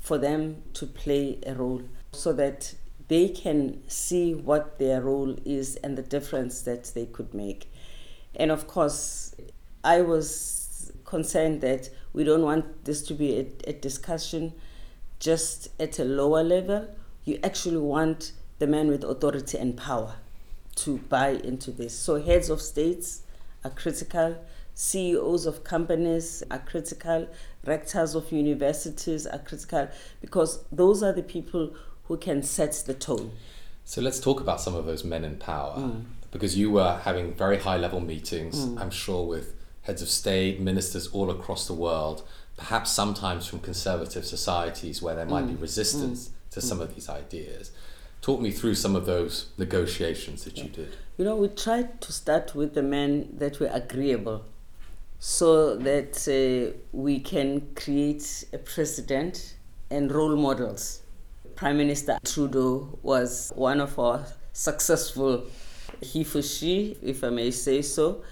for 0.00 0.18
them 0.18 0.62
to 0.74 0.84
play 0.84 1.38
a 1.46 1.54
role 1.54 1.82
so 2.10 2.32
that 2.32 2.74
they 3.06 3.28
can 3.28 3.88
see 3.88 4.34
what 4.34 4.80
their 4.80 5.00
role 5.00 5.36
is 5.44 5.76
and 5.76 5.96
the 5.96 6.02
difference 6.02 6.62
that 6.62 6.90
they 6.96 7.06
could 7.06 7.32
make. 7.32 7.72
And 8.34 8.50
of 8.50 8.66
course, 8.66 9.32
I 9.84 10.00
was 10.00 10.59
concerned 11.04 11.60
that 11.60 11.90
we 12.12 12.24
don't 12.24 12.42
want 12.42 12.84
this 12.84 13.02
to 13.02 13.14
be 13.14 13.38
a, 13.38 13.70
a 13.70 13.72
discussion 13.72 14.52
just 15.18 15.68
at 15.80 15.98
a 15.98 16.04
lower 16.04 16.42
level. 16.42 16.88
You 17.24 17.38
actually 17.42 17.76
want 17.76 18.32
the 18.58 18.66
men 18.66 18.88
with 18.88 19.04
authority 19.04 19.58
and 19.58 19.76
power 19.76 20.14
to 20.76 20.98
buy 20.98 21.30
into 21.30 21.70
this. 21.70 21.96
So, 21.96 22.20
heads 22.20 22.50
of 22.50 22.60
states 22.60 23.22
are 23.64 23.70
critical, 23.70 24.36
CEOs 24.74 25.46
of 25.46 25.62
companies 25.64 26.42
are 26.50 26.58
critical, 26.58 27.28
rectors 27.66 28.14
of 28.14 28.32
universities 28.32 29.26
are 29.26 29.38
critical, 29.38 29.88
because 30.20 30.64
those 30.72 31.02
are 31.02 31.12
the 31.12 31.22
people 31.22 31.74
who 32.04 32.16
can 32.16 32.42
set 32.42 32.72
the 32.86 32.94
tone. 32.94 33.32
So 33.84 34.00
let's 34.00 34.20
talk 34.20 34.40
about 34.40 34.60
some 34.60 34.74
of 34.74 34.86
those 34.86 35.04
men 35.04 35.24
in 35.24 35.36
power. 35.36 35.76
Mm. 35.76 36.04
Because 36.30 36.56
you 36.56 36.70
were 36.70 37.00
having 37.02 37.34
very 37.34 37.58
high 37.58 37.76
level 37.76 38.00
meetings, 38.00 38.64
mm. 38.64 38.80
I'm 38.80 38.90
sure, 38.90 39.26
with 39.26 39.54
heads 39.90 40.02
of 40.02 40.08
state, 40.08 40.60
ministers 40.60 41.08
all 41.08 41.30
across 41.32 41.66
the 41.66 41.74
world, 41.74 42.22
perhaps 42.56 42.92
sometimes 42.92 43.44
from 43.48 43.58
conservative 43.58 44.24
societies 44.24 45.02
where 45.02 45.16
there 45.16 45.26
might 45.26 45.46
mm. 45.46 45.48
be 45.48 45.54
resistance 45.56 46.28
mm. 46.28 46.54
to 46.54 46.60
some 46.60 46.78
mm. 46.78 46.82
of 46.82 46.94
these 46.94 47.08
ideas. 47.08 47.72
Talk 48.22 48.40
me 48.40 48.52
through 48.52 48.76
some 48.76 48.94
of 48.94 49.04
those 49.04 49.46
negotiations 49.58 50.44
that 50.44 50.58
you 50.58 50.68
did. 50.68 50.94
You 51.18 51.24
know, 51.24 51.34
we 51.34 51.48
tried 51.48 52.00
to 52.02 52.12
start 52.12 52.54
with 52.54 52.74
the 52.74 52.84
men 52.84 53.30
that 53.38 53.58
were 53.58 53.70
agreeable 53.72 54.44
so 55.18 55.74
that 55.74 56.14
uh, 56.28 56.78
we 56.92 57.18
can 57.18 57.48
create 57.74 58.44
a 58.52 58.58
president 58.58 59.56
and 59.90 60.12
role 60.12 60.36
models. 60.36 61.02
Prime 61.56 61.78
Minister 61.78 62.18
Trudeau 62.24 62.96
was 63.02 63.52
one 63.56 63.80
of 63.80 63.98
our 63.98 64.24
successful 64.52 65.46
he 66.00 66.22
for 66.22 66.42
she, 66.42 66.96
if 67.02 67.24
I 67.24 67.30
may 67.30 67.50
say 67.50 67.82
so. 67.82 68.22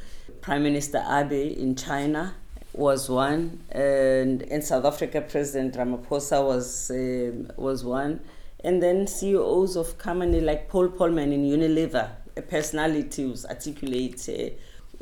Prime 0.49 0.63
Minister 0.63 1.05
Abe 1.07 1.59
in 1.59 1.77
China 1.77 2.35
was 2.73 3.11
one, 3.11 3.63
and 3.71 4.41
in 4.41 4.63
South 4.63 4.87
Africa, 4.87 5.21
President 5.21 5.75
Ramaphosa 5.75 6.43
was 6.43 6.91
um, 6.91 7.53
was 7.59 7.85
one, 7.85 8.21
and 8.65 8.83
then 8.83 9.07
CEOs 9.07 9.77
of 9.77 9.99
company 9.99 10.41
like 10.41 10.71
Paul 10.71 10.89
Polman 10.89 11.35
in 11.35 11.45
Unilever, 11.45 12.09
a 12.35 12.41
personality 12.41 13.25
who's 13.25 13.45
articulate 13.45 14.27
uh, 14.27 14.49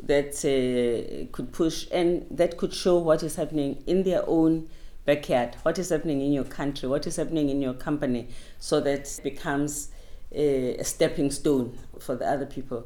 that 0.03 0.35
uh, 0.43 1.31
could 1.31 1.53
push 1.53 1.87
and 1.93 2.25
that 2.29 2.57
could 2.57 2.73
show 2.73 2.97
what 2.97 3.23
is 3.23 3.37
happening 3.37 3.81
in 3.87 4.03
their 4.03 4.27
own 4.27 4.67
backyard, 5.05 5.55
what 5.63 5.79
is 5.79 5.87
happening 5.87 6.19
in 6.19 6.33
your 6.33 6.43
country, 6.43 6.89
what 6.89 7.07
is 7.07 7.15
happening 7.15 7.47
in 7.47 7.61
your 7.61 7.73
company, 7.73 8.27
so 8.59 8.81
that 8.81 9.17
becomes 9.23 9.91
a, 10.33 10.75
a 10.75 10.83
stepping 10.83 11.31
stone 11.31 11.79
for 11.99 12.15
the 12.15 12.29
other 12.29 12.45
people. 12.45 12.85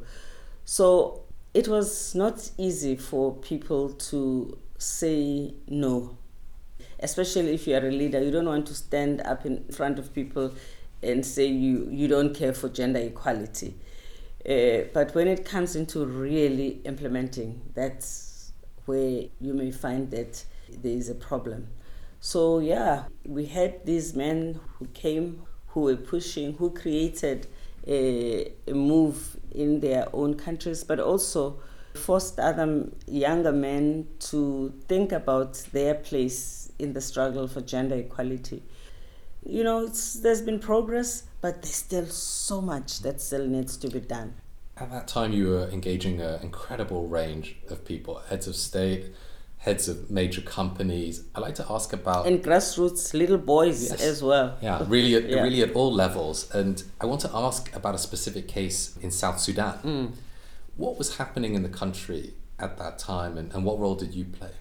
So 0.63 1.23
it 1.53 1.67
was 1.67 2.15
not 2.15 2.49
easy 2.57 2.95
for 2.95 3.33
people 3.35 3.89
to 3.89 4.57
say 4.77 5.53
no, 5.67 6.17
especially 6.99 7.53
if 7.53 7.67
you 7.67 7.75
are 7.75 7.85
a 7.85 7.91
leader. 7.91 8.23
You 8.23 8.31
don't 8.31 8.45
want 8.45 8.67
to 8.67 8.73
stand 8.73 9.21
up 9.21 9.45
in 9.45 9.65
front 9.65 9.99
of 9.99 10.13
people 10.13 10.53
and 11.03 11.25
say 11.25 11.45
you, 11.47 11.87
you 11.91 12.07
don't 12.07 12.33
care 12.33 12.53
for 12.53 12.69
gender 12.69 12.99
equality. 12.99 13.75
Uh, 14.47 14.87
but 14.93 15.13
when 15.13 15.27
it 15.27 15.45
comes 15.45 15.75
into 15.75 16.05
really 16.05 16.81
implementing, 16.85 17.61
that's 17.75 18.51
where 18.85 19.25
you 19.39 19.53
may 19.53 19.71
find 19.71 20.09
that 20.11 20.43
there 20.69 20.93
is 20.93 21.09
a 21.09 21.15
problem. 21.15 21.67
So, 22.19 22.59
yeah, 22.59 23.05
we 23.25 23.45
had 23.45 23.85
these 23.85 24.15
men 24.15 24.59
who 24.77 24.85
came, 24.87 25.43
who 25.67 25.81
were 25.81 25.95
pushing, 25.95 26.53
who 26.53 26.71
created 26.71 27.47
Uh, 27.87 28.43
move 28.73 29.37
in 29.51 29.79
their 29.79 30.07
own 30.13 30.35
countries, 30.35 30.83
but 30.83 30.99
also 30.99 31.59
forced 31.95 32.39
other 32.39 32.87
younger 33.07 33.51
men 33.51 34.07
to 34.19 34.71
think 34.87 35.11
about 35.11 35.55
their 35.71 35.95
place 35.95 36.71
in 36.77 36.93
the 36.93 37.01
struggle 37.01 37.47
for 37.47 37.61
gender 37.61 37.95
equality. 37.95 38.61
You 39.43 39.63
know, 39.63 39.87
there's 39.87 40.41
been 40.41 40.59
progress, 40.59 41.23
but 41.41 41.63
there's 41.63 41.75
still 41.75 42.05
so 42.05 42.61
much 42.61 42.99
that 42.99 43.19
still 43.19 43.47
needs 43.47 43.77
to 43.77 43.89
be 43.89 43.99
done. 43.99 44.35
At 44.77 44.91
that 44.91 45.07
time, 45.07 45.33
you 45.33 45.49
were 45.49 45.67
engaging 45.69 46.21
an 46.21 46.41
incredible 46.41 47.07
range 47.07 47.57
of 47.69 47.83
people 47.83 48.19
heads 48.29 48.47
of 48.47 48.55
state, 48.55 49.13
heads 49.61 49.87
of 49.87 50.09
major 50.09 50.41
companies. 50.41 51.23
I'd 51.35 51.41
like 51.41 51.55
to 51.55 51.65
ask 51.69 51.93
about 51.93 52.25
and 52.25 52.43
grassroots 52.43 53.13
little 53.13 53.37
boys 53.37 53.91
yes. 53.91 54.01
as 54.01 54.23
well. 54.23 54.57
Yeah, 54.61 54.83
really, 54.87 55.15
at, 55.15 55.23
yeah. 55.29 55.43
really 55.43 55.61
at 55.61 55.73
all 55.73 55.93
levels. 55.93 56.49
And 56.53 56.83
I 56.99 57.05
want 57.05 57.21
to 57.21 57.31
ask 57.33 57.73
about 57.75 57.93
a 57.93 57.99
specific 57.99 58.47
case 58.47 58.97
in 59.01 59.11
South 59.11 59.39
Sudan. 59.39 59.77
Mm. 59.83 60.11
What 60.77 60.97
was 60.97 61.17
happening 61.17 61.53
in 61.53 61.61
the 61.61 61.69
country 61.69 62.33
at 62.57 62.77
that 62.79 62.97
time, 62.97 63.37
and, 63.37 63.53
and 63.53 63.63
what 63.63 63.79
role 63.79 63.95
did 63.95 64.15
you 64.15 64.25
play? 64.25 64.51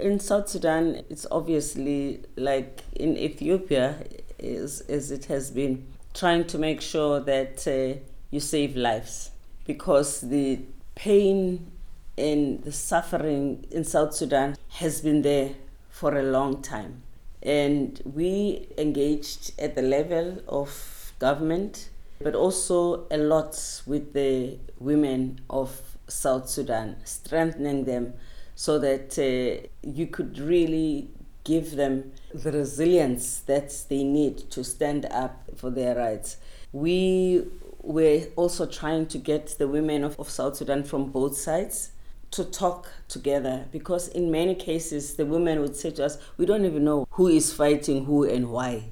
In 0.00 0.18
South 0.18 0.48
Sudan, 0.48 1.04
it's 1.08 1.26
obviously 1.30 2.24
like 2.36 2.82
in 2.94 3.16
Ethiopia, 3.16 3.98
is 4.38 4.80
as 4.82 5.12
it 5.12 5.26
has 5.26 5.52
been 5.52 5.86
trying 6.12 6.44
to 6.46 6.58
make 6.58 6.80
sure 6.80 7.20
that 7.20 7.66
uh, 7.68 8.00
you 8.30 8.40
save 8.40 8.74
lives 8.76 9.30
because 9.64 10.20
the 10.22 10.58
pain 10.96 11.70
and 12.16 12.62
the 12.62 12.72
suffering 12.72 13.66
in 13.70 13.84
South 13.84 14.14
Sudan 14.14 14.56
has 14.78 15.00
been 15.00 15.22
there 15.22 15.50
for 15.88 16.16
a 16.16 16.22
long 16.22 16.62
time. 16.62 17.02
And 17.42 18.00
we 18.04 18.68
engaged 18.78 19.52
at 19.58 19.74
the 19.74 19.82
level 19.82 20.42
of 20.48 21.12
government, 21.18 21.90
but 22.20 22.34
also 22.34 23.06
a 23.10 23.18
lot 23.18 23.82
with 23.86 24.12
the 24.12 24.58
women 24.78 25.40
of 25.50 25.80
South 26.06 26.48
Sudan, 26.48 26.96
strengthening 27.04 27.84
them 27.84 28.14
so 28.54 28.78
that 28.78 29.18
uh, 29.18 29.66
you 29.82 30.06
could 30.06 30.38
really 30.38 31.10
give 31.42 31.72
them 31.72 32.12
the 32.32 32.52
resilience 32.52 33.40
that 33.40 33.84
they 33.88 34.02
need 34.02 34.50
to 34.50 34.64
stand 34.64 35.06
up 35.06 35.42
for 35.56 35.70
their 35.70 35.94
rights. 35.96 36.38
We 36.72 37.44
were 37.82 38.22
also 38.36 38.64
trying 38.64 39.06
to 39.06 39.18
get 39.18 39.58
the 39.58 39.68
women 39.68 40.04
of, 40.04 40.18
of 40.18 40.30
South 40.30 40.56
Sudan 40.56 40.84
from 40.84 41.10
both 41.10 41.36
sides 41.36 41.90
to 42.34 42.44
talk 42.44 42.90
together 43.08 43.66
because 43.70 44.08
in 44.08 44.28
many 44.28 44.56
cases 44.56 45.14
the 45.14 45.24
women 45.24 45.60
would 45.60 45.76
say 45.76 45.88
to 45.92 46.04
us 46.04 46.18
we 46.36 46.44
don't 46.44 46.64
even 46.64 46.82
know 46.84 47.06
who 47.12 47.28
is 47.28 47.52
fighting 47.52 48.06
who 48.06 48.24
and 48.24 48.50
why. 48.50 48.90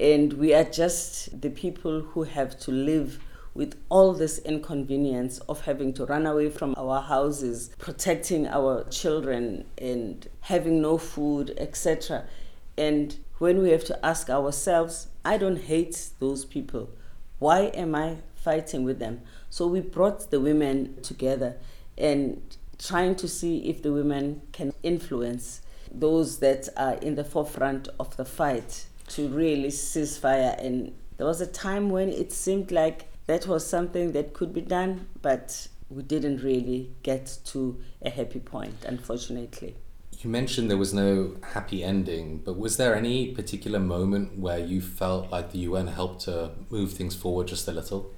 And 0.00 0.32
we 0.32 0.54
are 0.54 0.64
just 0.64 1.42
the 1.42 1.50
people 1.50 2.00
who 2.00 2.22
have 2.22 2.58
to 2.60 2.70
live 2.70 3.22
with 3.52 3.76
all 3.90 4.14
this 4.14 4.38
inconvenience 4.38 5.38
of 5.40 5.60
having 5.66 5.92
to 5.94 6.06
run 6.06 6.26
away 6.26 6.48
from 6.48 6.74
our 6.78 7.02
houses 7.02 7.70
protecting 7.78 8.48
our 8.48 8.84
children 8.84 9.66
and 9.78 10.26
having 10.40 10.80
no 10.80 10.98
food 10.98 11.54
etc 11.58 12.24
and 12.76 13.16
when 13.38 13.62
we 13.62 13.70
have 13.70 13.84
to 13.84 14.04
ask 14.04 14.28
ourselves 14.30 15.08
i 15.24 15.36
don't 15.36 15.62
hate 15.62 16.08
those 16.18 16.44
people. 16.46 16.88
Why 17.38 17.66
am 17.74 17.94
i 17.94 18.16
fighting 18.34 18.84
with 18.84 18.98
them? 18.98 19.20
So 19.50 19.66
we 19.66 19.80
brought 19.80 20.30
the 20.30 20.40
women 20.40 20.96
together 21.02 21.56
and 21.96 22.40
trying 22.78 23.14
to 23.16 23.28
see 23.28 23.68
if 23.68 23.82
the 23.82 23.92
women 23.92 24.42
can 24.52 24.72
influence 24.82 25.60
those 25.92 26.38
that 26.38 26.68
are 26.76 26.94
in 26.94 27.14
the 27.14 27.24
forefront 27.24 27.88
of 28.00 28.16
the 28.16 28.24
fight 28.24 28.86
to 29.08 29.28
really 29.28 29.70
cease 29.70 30.16
fire. 30.16 30.56
And 30.58 30.92
there 31.16 31.26
was 31.26 31.40
a 31.40 31.46
time 31.46 31.90
when 31.90 32.08
it 32.08 32.32
seemed 32.32 32.70
like 32.72 33.06
that 33.26 33.46
was 33.46 33.66
something 33.66 34.12
that 34.12 34.34
could 34.34 34.52
be 34.52 34.60
done, 34.60 35.06
but 35.22 35.68
we 35.88 36.02
didn't 36.02 36.42
really 36.42 36.90
get 37.02 37.38
to 37.44 37.80
a 38.02 38.10
happy 38.10 38.40
point, 38.40 38.84
unfortunately. 38.86 39.76
You 40.18 40.30
mentioned 40.30 40.70
there 40.70 40.78
was 40.78 40.94
no 40.94 41.36
happy 41.52 41.84
ending, 41.84 42.38
but 42.38 42.58
was 42.58 42.76
there 42.76 42.94
any 42.94 43.32
particular 43.32 43.78
moment 43.78 44.38
where 44.38 44.58
you 44.58 44.80
felt 44.80 45.30
like 45.30 45.52
the 45.52 45.58
UN 45.58 45.88
helped 45.88 46.22
to 46.22 46.52
move 46.70 46.92
things 46.92 47.14
forward 47.14 47.48
just 47.48 47.68
a 47.68 47.72
little? 47.72 48.13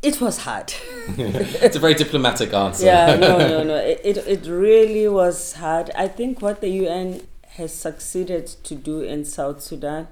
It 0.00 0.20
was 0.20 0.38
hard. 0.38 0.72
it's 1.18 1.74
a 1.74 1.80
very 1.80 1.94
diplomatic 1.94 2.54
answer. 2.54 2.86
Yeah, 2.86 3.16
no, 3.16 3.36
no, 3.38 3.62
no. 3.64 3.74
It, 3.74 4.00
it, 4.04 4.16
it 4.18 4.46
really 4.46 5.08
was 5.08 5.54
hard. 5.54 5.90
I 5.96 6.06
think 6.06 6.40
what 6.40 6.60
the 6.60 6.68
UN 6.68 7.26
has 7.56 7.74
succeeded 7.74 8.46
to 8.46 8.76
do 8.76 9.00
in 9.00 9.24
South 9.24 9.60
Sudan 9.60 10.06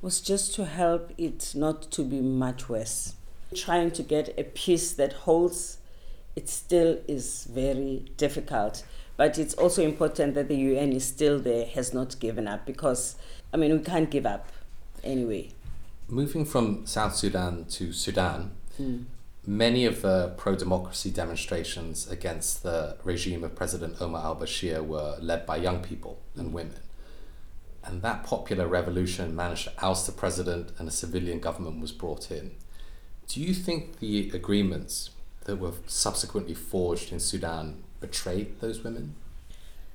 was 0.00 0.20
just 0.20 0.54
to 0.54 0.64
help 0.64 1.12
it 1.18 1.52
not 1.56 1.90
to 1.90 2.04
be 2.04 2.20
much 2.20 2.68
worse. 2.68 3.14
Trying 3.52 3.90
to 3.92 4.04
get 4.04 4.32
a 4.38 4.44
peace 4.44 4.92
that 4.92 5.12
holds, 5.12 5.78
it 6.36 6.48
still 6.48 7.00
is 7.08 7.48
very 7.50 8.04
difficult. 8.16 8.84
But 9.16 9.38
it's 9.38 9.54
also 9.54 9.82
important 9.82 10.34
that 10.34 10.46
the 10.46 10.56
UN 10.56 10.92
is 10.92 11.04
still 11.04 11.40
there, 11.40 11.66
has 11.66 11.92
not 11.92 12.20
given 12.20 12.46
up, 12.46 12.64
because, 12.64 13.16
I 13.52 13.56
mean, 13.56 13.72
we 13.72 13.82
can't 13.82 14.08
give 14.08 14.26
up 14.26 14.52
anyway. 15.02 15.50
Moving 16.06 16.44
from 16.44 16.86
South 16.86 17.16
Sudan 17.16 17.64
to 17.70 17.92
Sudan, 17.92 18.52
mm 18.80 19.06
many 19.46 19.86
of 19.86 20.02
the 20.02 20.34
pro 20.36 20.56
democracy 20.56 21.10
demonstrations 21.10 22.08
against 22.10 22.62
the 22.64 22.96
regime 23.04 23.44
of 23.44 23.54
President 23.54 23.96
Omar 24.00 24.24
al 24.24 24.36
Bashir 24.36 24.84
were 24.84 25.16
led 25.20 25.46
by 25.46 25.56
young 25.56 25.82
people 25.82 26.20
and 26.34 26.52
women. 26.52 26.80
And 27.84 28.02
that 28.02 28.24
popular 28.24 28.66
revolution 28.66 29.36
managed 29.36 29.64
to 29.64 29.84
oust 29.84 30.06
the 30.06 30.12
president 30.12 30.72
and 30.78 30.88
a 30.88 30.90
civilian 30.90 31.38
government 31.38 31.80
was 31.80 31.92
brought 31.92 32.32
in. 32.32 32.56
Do 33.28 33.40
you 33.40 33.54
think 33.54 34.00
the 34.00 34.30
agreements 34.34 35.10
that 35.44 35.56
were 35.56 35.74
subsequently 35.86 36.54
forged 36.54 37.12
in 37.12 37.20
Sudan 37.20 37.84
betrayed 38.00 38.60
those 38.60 38.82
women? 38.82 39.14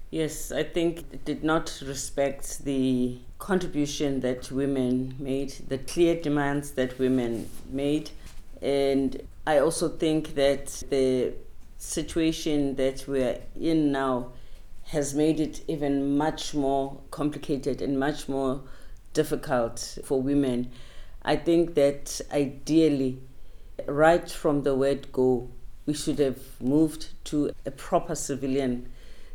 Yes, 0.09 0.51
I 0.51 0.63
think 0.63 0.99
it 1.11 1.25
did 1.25 1.43
not 1.43 1.81
respect 1.85 2.63
the 2.65 3.19
contribution 3.39 4.21
that 4.21 4.51
women 4.51 5.15
made, 5.19 5.53
the 5.67 5.77
clear 5.77 6.15
demands 6.15 6.71
that 6.71 6.99
women 6.99 7.49
made, 7.69 8.11
and 8.61 9.21
I 9.45 9.57
also 9.57 9.89
think 9.89 10.35
that 10.35 10.67
the 10.89 11.33
situation 11.77 12.75
that 12.75 13.05
we're 13.07 13.39
in 13.59 13.91
now 13.91 14.33
has 14.85 15.15
made 15.15 15.39
it 15.39 15.63
even 15.67 16.17
much 16.17 16.53
more 16.53 16.99
complicated 17.11 17.81
and 17.81 17.99
much 17.99 18.29
more 18.29 18.61
difficult 19.13 19.97
for 20.03 20.21
women. 20.21 20.71
I 21.23 21.35
think 21.37 21.73
that 21.75 22.21
ideally, 22.31 23.19
right 23.87 24.29
from 24.29 24.61
the 24.63 24.75
word 24.75 25.11
go, 25.11 25.49
we 25.85 25.93
should 25.93 26.19
have 26.19 26.39
moved 26.61 27.09
to 27.25 27.51
a 27.65 27.71
proper 27.71 28.15
civilian 28.15 28.91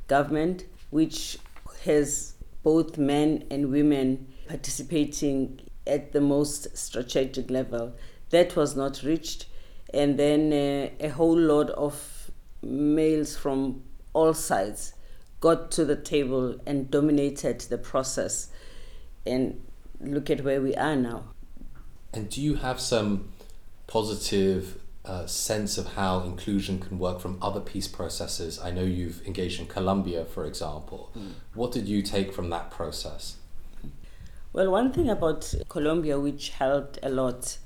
government 0.06 0.66
which 0.90 1.38
has 1.84 2.34
both 2.62 2.96
men 2.96 3.44
and 3.50 3.70
women 3.70 4.32
participating 4.48 5.60
at 5.86 6.12
the 6.12 6.20
most 6.20 6.76
strategic 6.76 7.50
level. 7.50 7.94
That 8.30 8.54
was 8.56 8.76
not 8.76 9.02
reached. 9.02 9.46
And 9.94 10.18
then 10.18 10.52
uh, 10.52 11.04
a 11.04 11.08
whole 11.08 11.38
lot 11.38 11.70
of 11.70 12.30
males 12.62 13.36
from 13.36 13.82
all 14.12 14.34
sides 14.34 14.94
got 15.40 15.70
to 15.72 15.84
the 15.84 15.96
table 15.96 16.58
and 16.66 16.90
dominated 16.90 17.60
the 17.60 17.78
process. 17.78 18.48
And 19.24 19.62
look 20.00 20.30
at 20.30 20.42
where 20.42 20.60
we 20.60 20.74
are 20.74 20.96
now. 20.96 21.24
And 22.12 22.28
do 22.28 22.40
you 22.40 22.56
have 22.56 22.80
some 22.80 23.32
positive 23.86 24.80
uh, 25.04 25.26
sense 25.26 25.78
of 25.78 25.94
how 25.94 26.20
inclusion 26.20 26.80
can 26.80 26.98
work 26.98 27.20
from 27.20 27.38
other 27.40 27.60
peace 27.60 27.88
processes? 27.88 28.58
I 28.58 28.70
know 28.70 28.82
you've 28.82 29.24
engaged 29.26 29.60
in 29.60 29.66
Colombia, 29.66 30.24
for 30.24 30.44
example. 30.46 31.10
Mm. 31.16 31.32
What 31.54 31.72
did 31.72 31.86
you 31.86 32.02
take 32.02 32.32
from 32.32 32.50
that 32.50 32.70
process? 32.70 33.36
Well, 34.52 34.70
one 34.70 34.92
thing 34.92 35.10
about 35.10 35.54
Colombia 35.68 36.18
which 36.18 36.48
helped 36.50 36.98
a 37.02 37.10
lot, 37.10 37.58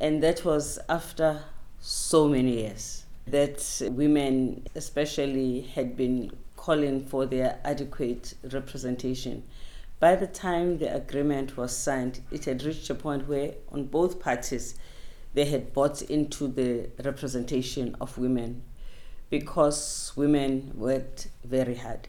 and 0.00 0.22
that 0.22 0.44
was 0.44 0.78
after 0.88 1.42
so 1.80 2.28
many 2.28 2.62
years, 2.62 3.04
that 3.26 3.82
women 3.92 4.66
especially 4.74 5.60
had 5.60 5.96
been 5.96 6.30
calling 6.56 7.04
for 7.04 7.26
their 7.26 7.60
adequate 7.64 8.34
representation. 8.52 9.42
By 10.00 10.16
the 10.16 10.26
time 10.26 10.78
the 10.78 10.94
agreement 10.94 11.56
was 11.56 11.76
signed, 11.76 12.20
it 12.30 12.44
had 12.44 12.62
reached 12.62 12.88
a 12.90 12.94
point 12.94 13.28
where, 13.28 13.54
on 13.72 13.84
both 13.84 14.20
parties, 14.20 14.76
they 15.34 15.44
had 15.44 15.72
bought 15.72 16.02
into 16.02 16.48
the 16.48 16.88
representation 17.04 17.96
of 18.00 18.16
women 18.18 18.62
because 19.30 20.12
women 20.16 20.72
worked 20.74 21.28
very 21.44 21.74
hard. 21.74 22.08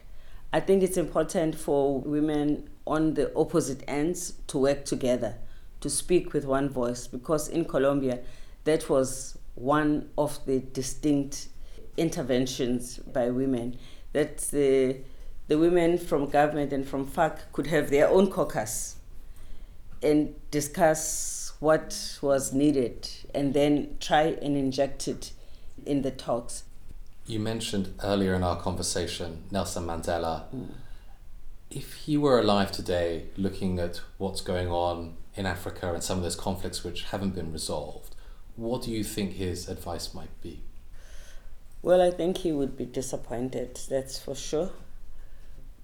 I 0.52 0.60
think 0.60 0.82
it's 0.82 0.96
important 0.96 1.54
for 1.54 2.00
women 2.00 2.68
on 2.86 3.14
the 3.14 3.32
opposite 3.36 3.84
ends 3.86 4.34
to 4.48 4.58
work 4.58 4.84
together, 4.84 5.36
to 5.80 5.90
speak 5.90 6.32
with 6.32 6.44
one 6.44 6.68
voice, 6.68 7.06
because 7.06 7.48
in 7.48 7.66
Colombia, 7.66 8.20
that 8.64 8.88
was 8.88 9.38
one 9.54 10.08
of 10.16 10.44
the 10.46 10.60
distinct 10.60 11.48
interventions 11.96 12.98
by 12.98 13.30
women 13.30 13.76
that 14.12 14.38
the 14.38 14.96
the 15.48 15.58
women 15.58 15.98
from 15.98 16.26
government 16.26 16.72
and 16.72 16.86
from 16.86 17.04
FARC 17.04 17.38
could 17.52 17.66
have 17.66 17.90
their 17.90 18.08
own 18.08 18.30
caucus 18.30 18.96
and 20.00 20.34
discuss 20.52 21.52
what 21.58 22.18
was 22.22 22.52
needed 22.52 23.08
and 23.34 23.52
then 23.52 23.96
try 23.98 24.38
and 24.40 24.56
inject 24.56 25.08
it 25.08 25.32
in 25.84 26.02
the 26.02 26.10
talks. 26.12 26.62
You 27.26 27.40
mentioned 27.40 27.94
earlier 28.02 28.34
in 28.34 28.44
our 28.44 28.56
conversation 28.60 29.42
Nelson 29.50 29.86
Mandela. 29.86 30.44
Mm. 30.54 30.68
If 31.70 31.94
he 31.94 32.16
were 32.16 32.38
alive 32.38 32.70
today, 32.70 33.24
looking 33.36 33.80
at 33.80 34.00
what's 34.18 34.40
going 34.40 34.68
on 34.68 35.16
in 35.34 35.46
Africa 35.46 35.92
and 35.92 36.02
some 36.02 36.18
of 36.18 36.22
those 36.22 36.36
conflicts 36.36 36.82
which 36.82 37.04
haven't 37.04 37.34
been 37.34 37.52
resolved, 37.52 38.14
what 38.60 38.82
do 38.82 38.90
you 38.90 39.04
think 39.04 39.32
his 39.32 39.68
advice 39.68 40.14
might 40.14 40.40
be? 40.42 40.62
Well, 41.82 42.02
I 42.02 42.10
think 42.10 42.38
he 42.38 42.52
would 42.52 42.76
be 42.76 42.84
disappointed, 42.84 43.80
that's 43.88 44.18
for 44.18 44.34
sure 44.34 44.70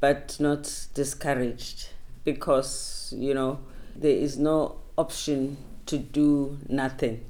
but 0.00 0.36
not 0.38 0.86
discouraged 0.94 1.88
because, 2.24 3.12
you 3.16 3.34
know, 3.34 3.58
there 3.94 4.16
is 4.16 4.38
no 4.38 4.76
option 4.98 5.56
to 5.86 5.98
do 5.98 6.58
nothing. 6.68 7.24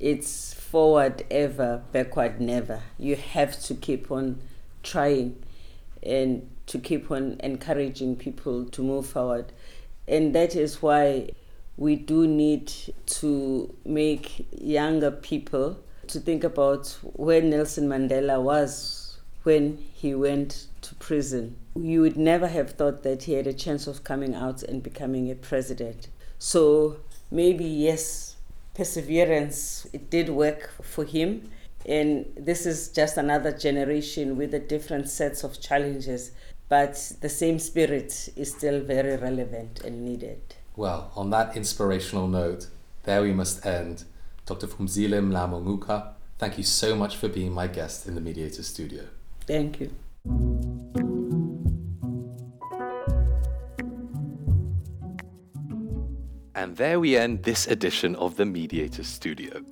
It's 0.00 0.54
forward 0.54 1.24
ever, 1.30 1.82
backward 1.92 2.40
never. 2.40 2.82
You 2.98 3.16
have 3.16 3.60
to 3.64 3.74
keep 3.74 4.10
on 4.10 4.40
trying 4.82 5.42
and 6.02 6.48
to 6.66 6.78
keep 6.78 7.10
on 7.10 7.36
encouraging 7.40 8.16
people 8.16 8.64
to 8.66 8.82
move 8.82 9.06
forward. 9.06 9.52
And 10.08 10.34
that 10.34 10.56
is 10.56 10.82
why 10.82 11.30
we 11.76 11.96
do 11.96 12.26
need 12.26 12.72
to 13.06 13.74
make 13.84 14.46
younger 14.52 15.10
people 15.10 15.78
to 16.06 16.20
think 16.20 16.44
about 16.44 16.88
where 17.02 17.42
Nelson 17.42 17.88
Mandela 17.88 18.40
was 18.42 19.18
when 19.42 19.78
he 19.94 20.14
went 20.14 20.66
to 20.82 20.94
prison 20.96 21.56
you 21.76 22.00
would 22.00 22.16
never 22.16 22.46
have 22.46 22.70
thought 22.70 23.02
that 23.02 23.24
he 23.24 23.32
had 23.32 23.46
a 23.46 23.52
chance 23.52 23.86
of 23.86 24.04
coming 24.04 24.34
out 24.34 24.62
and 24.62 24.82
becoming 24.82 25.30
a 25.30 25.34
president. 25.34 26.08
So 26.38 26.98
maybe, 27.30 27.64
yes, 27.64 28.36
perseverance, 28.74 29.86
it 29.92 30.10
did 30.10 30.28
work 30.28 30.70
for 30.82 31.04
him. 31.04 31.50
And 31.86 32.26
this 32.36 32.64
is 32.64 32.88
just 32.88 33.16
another 33.16 33.52
generation 33.52 34.36
with 34.36 34.54
a 34.54 34.58
different 34.58 35.08
sets 35.08 35.42
of 35.44 35.60
challenges, 35.60 36.30
but 36.68 37.12
the 37.20 37.28
same 37.28 37.58
spirit 37.58 38.28
is 38.36 38.52
still 38.52 38.80
very 38.80 39.16
relevant 39.16 39.80
and 39.84 40.04
needed. 40.04 40.40
Well, 40.76 41.12
on 41.14 41.30
that 41.30 41.56
inspirational 41.56 42.26
note, 42.26 42.66
there 43.04 43.22
we 43.22 43.32
must 43.32 43.64
end. 43.64 44.04
Dr. 44.44 44.66
Phumzile 44.66 45.20
Mlambo-Ngcuka, 45.22 46.14
thank 46.38 46.58
you 46.58 46.64
so 46.64 46.96
much 46.96 47.16
for 47.16 47.28
being 47.28 47.52
my 47.52 47.68
guest 47.68 48.08
in 48.08 48.16
the 48.16 48.20
Mediator 48.20 48.64
Studio. 48.64 49.04
Thank 49.46 49.80
you. 49.80 49.94
And 56.56 56.76
there 56.76 56.98
we 56.98 57.16
end 57.16 57.44
this 57.44 57.68
edition 57.68 58.16
of 58.16 58.36
the 58.36 58.44
Mediator 58.44 59.04
Studio. 59.04 59.62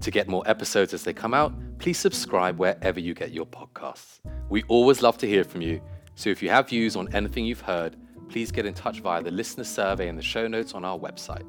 To 0.00 0.10
get 0.10 0.28
more 0.28 0.42
episodes 0.46 0.94
as 0.94 1.02
they 1.02 1.12
come 1.12 1.34
out, 1.34 1.52
please 1.78 1.98
subscribe 1.98 2.58
wherever 2.58 3.00
you 3.00 3.14
get 3.14 3.32
your 3.32 3.46
podcasts. 3.46 4.20
We 4.48 4.62
always 4.64 5.02
love 5.02 5.18
to 5.18 5.26
hear 5.26 5.42
from 5.42 5.62
you, 5.62 5.80
so 6.14 6.30
if 6.30 6.40
you 6.40 6.50
have 6.50 6.68
views 6.68 6.94
on 6.94 7.12
anything 7.14 7.46
you've 7.46 7.62
heard, 7.62 7.96
please 8.32 8.50
get 8.50 8.64
in 8.64 8.72
touch 8.72 9.00
via 9.00 9.22
the 9.22 9.30
listener 9.30 9.62
survey 9.62 10.08
in 10.08 10.16
the 10.16 10.22
show 10.22 10.48
notes 10.48 10.72
on 10.72 10.86
our 10.86 10.98
website. 10.98 11.44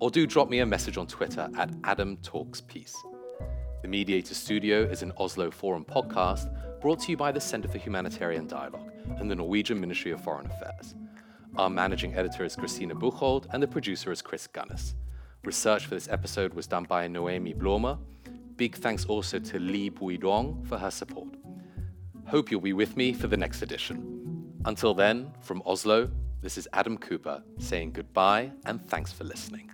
Or 0.00 0.10
do 0.10 0.26
drop 0.26 0.50
me 0.50 0.58
a 0.58 0.66
message 0.66 0.98
on 0.98 1.06
Twitter 1.06 1.48
at 1.56 1.70
Adam 1.84 2.16
Talks 2.24 2.60
Peace. 2.60 2.96
The 3.82 3.88
Mediator 3.88 4.34
Studio 4.34 4.82
is 4.82 5.02
an 5.02 5.12
Oslo 5.16 5.48
Forum 5.52 5.84
podcast 5.84 6.50
brought 6.80 6.98
to 7.02 7.12
you 7.12 7.16
by 7.16 7.30
the 7.30 7.40
Centre 7.40 7.68
for 7.68 7.78
Humanitarian 7.78 8.48
Dialogue 8.48 8.90
and 9.18 9.30
the 9.30 9.36
Norwegian 9.36 9.80
Ministry 9.80 10.10
of 10.10 10.20
Foreign 10.20 10.46
Affairs. 10.46 10.96
Our 11.54 11.70
managing 11.70 12.16
editor 12.16 12.44
is 12.44 12.56
Christina 12.56 12.96
Buchhold, 12.96 13.46
and 13.52 13.62
the 13.62 13.68
producer 13.68 14.10
is 14.10 14.20
Chris 14.20 14.48
Gunnis. 14.48 14.96
Research 15.44 15.86
for 15.86 15.94
this 15.94 16.08
episode 16.08 16.52
was 16.52 16.66
done 16.66 16.82
by 16.82 17.06
Noemi 17.06 17.54
Bloma. 17.54 17.96
Big 18.56 18.74
thanks 18.74 19.04
also 19.04 19.38
to 19.38 19.60
Li 19.60 19.88
Buidong 19.88 20.66
for 20.66 20.78
her 20.78 20.90
support. 20.90 21.28
Hope 22.26 22.50
you'll 22.50 22.60
be 22.60 22.72
with 22.72 22.96
me 22.96 23.12
for 23.12 23.28
the 23.28 23.36
next 23.36 23.62
edition. 23.62 24.18
Until 24.68 24.92
then, 24.92 25.32
from 25.40 25.62
Oslo, 25.64 26.10
this 26.42 26.58
is 26.58 26.68
Adam 26.74 26.98
Cooper 26.98 27.42
saying 27.58 27.92
goodbye 27.92 28.52
and 28.66 28.86
thanks 28.86 29.10
for 29.10 29.24
listening. 29.24 29.70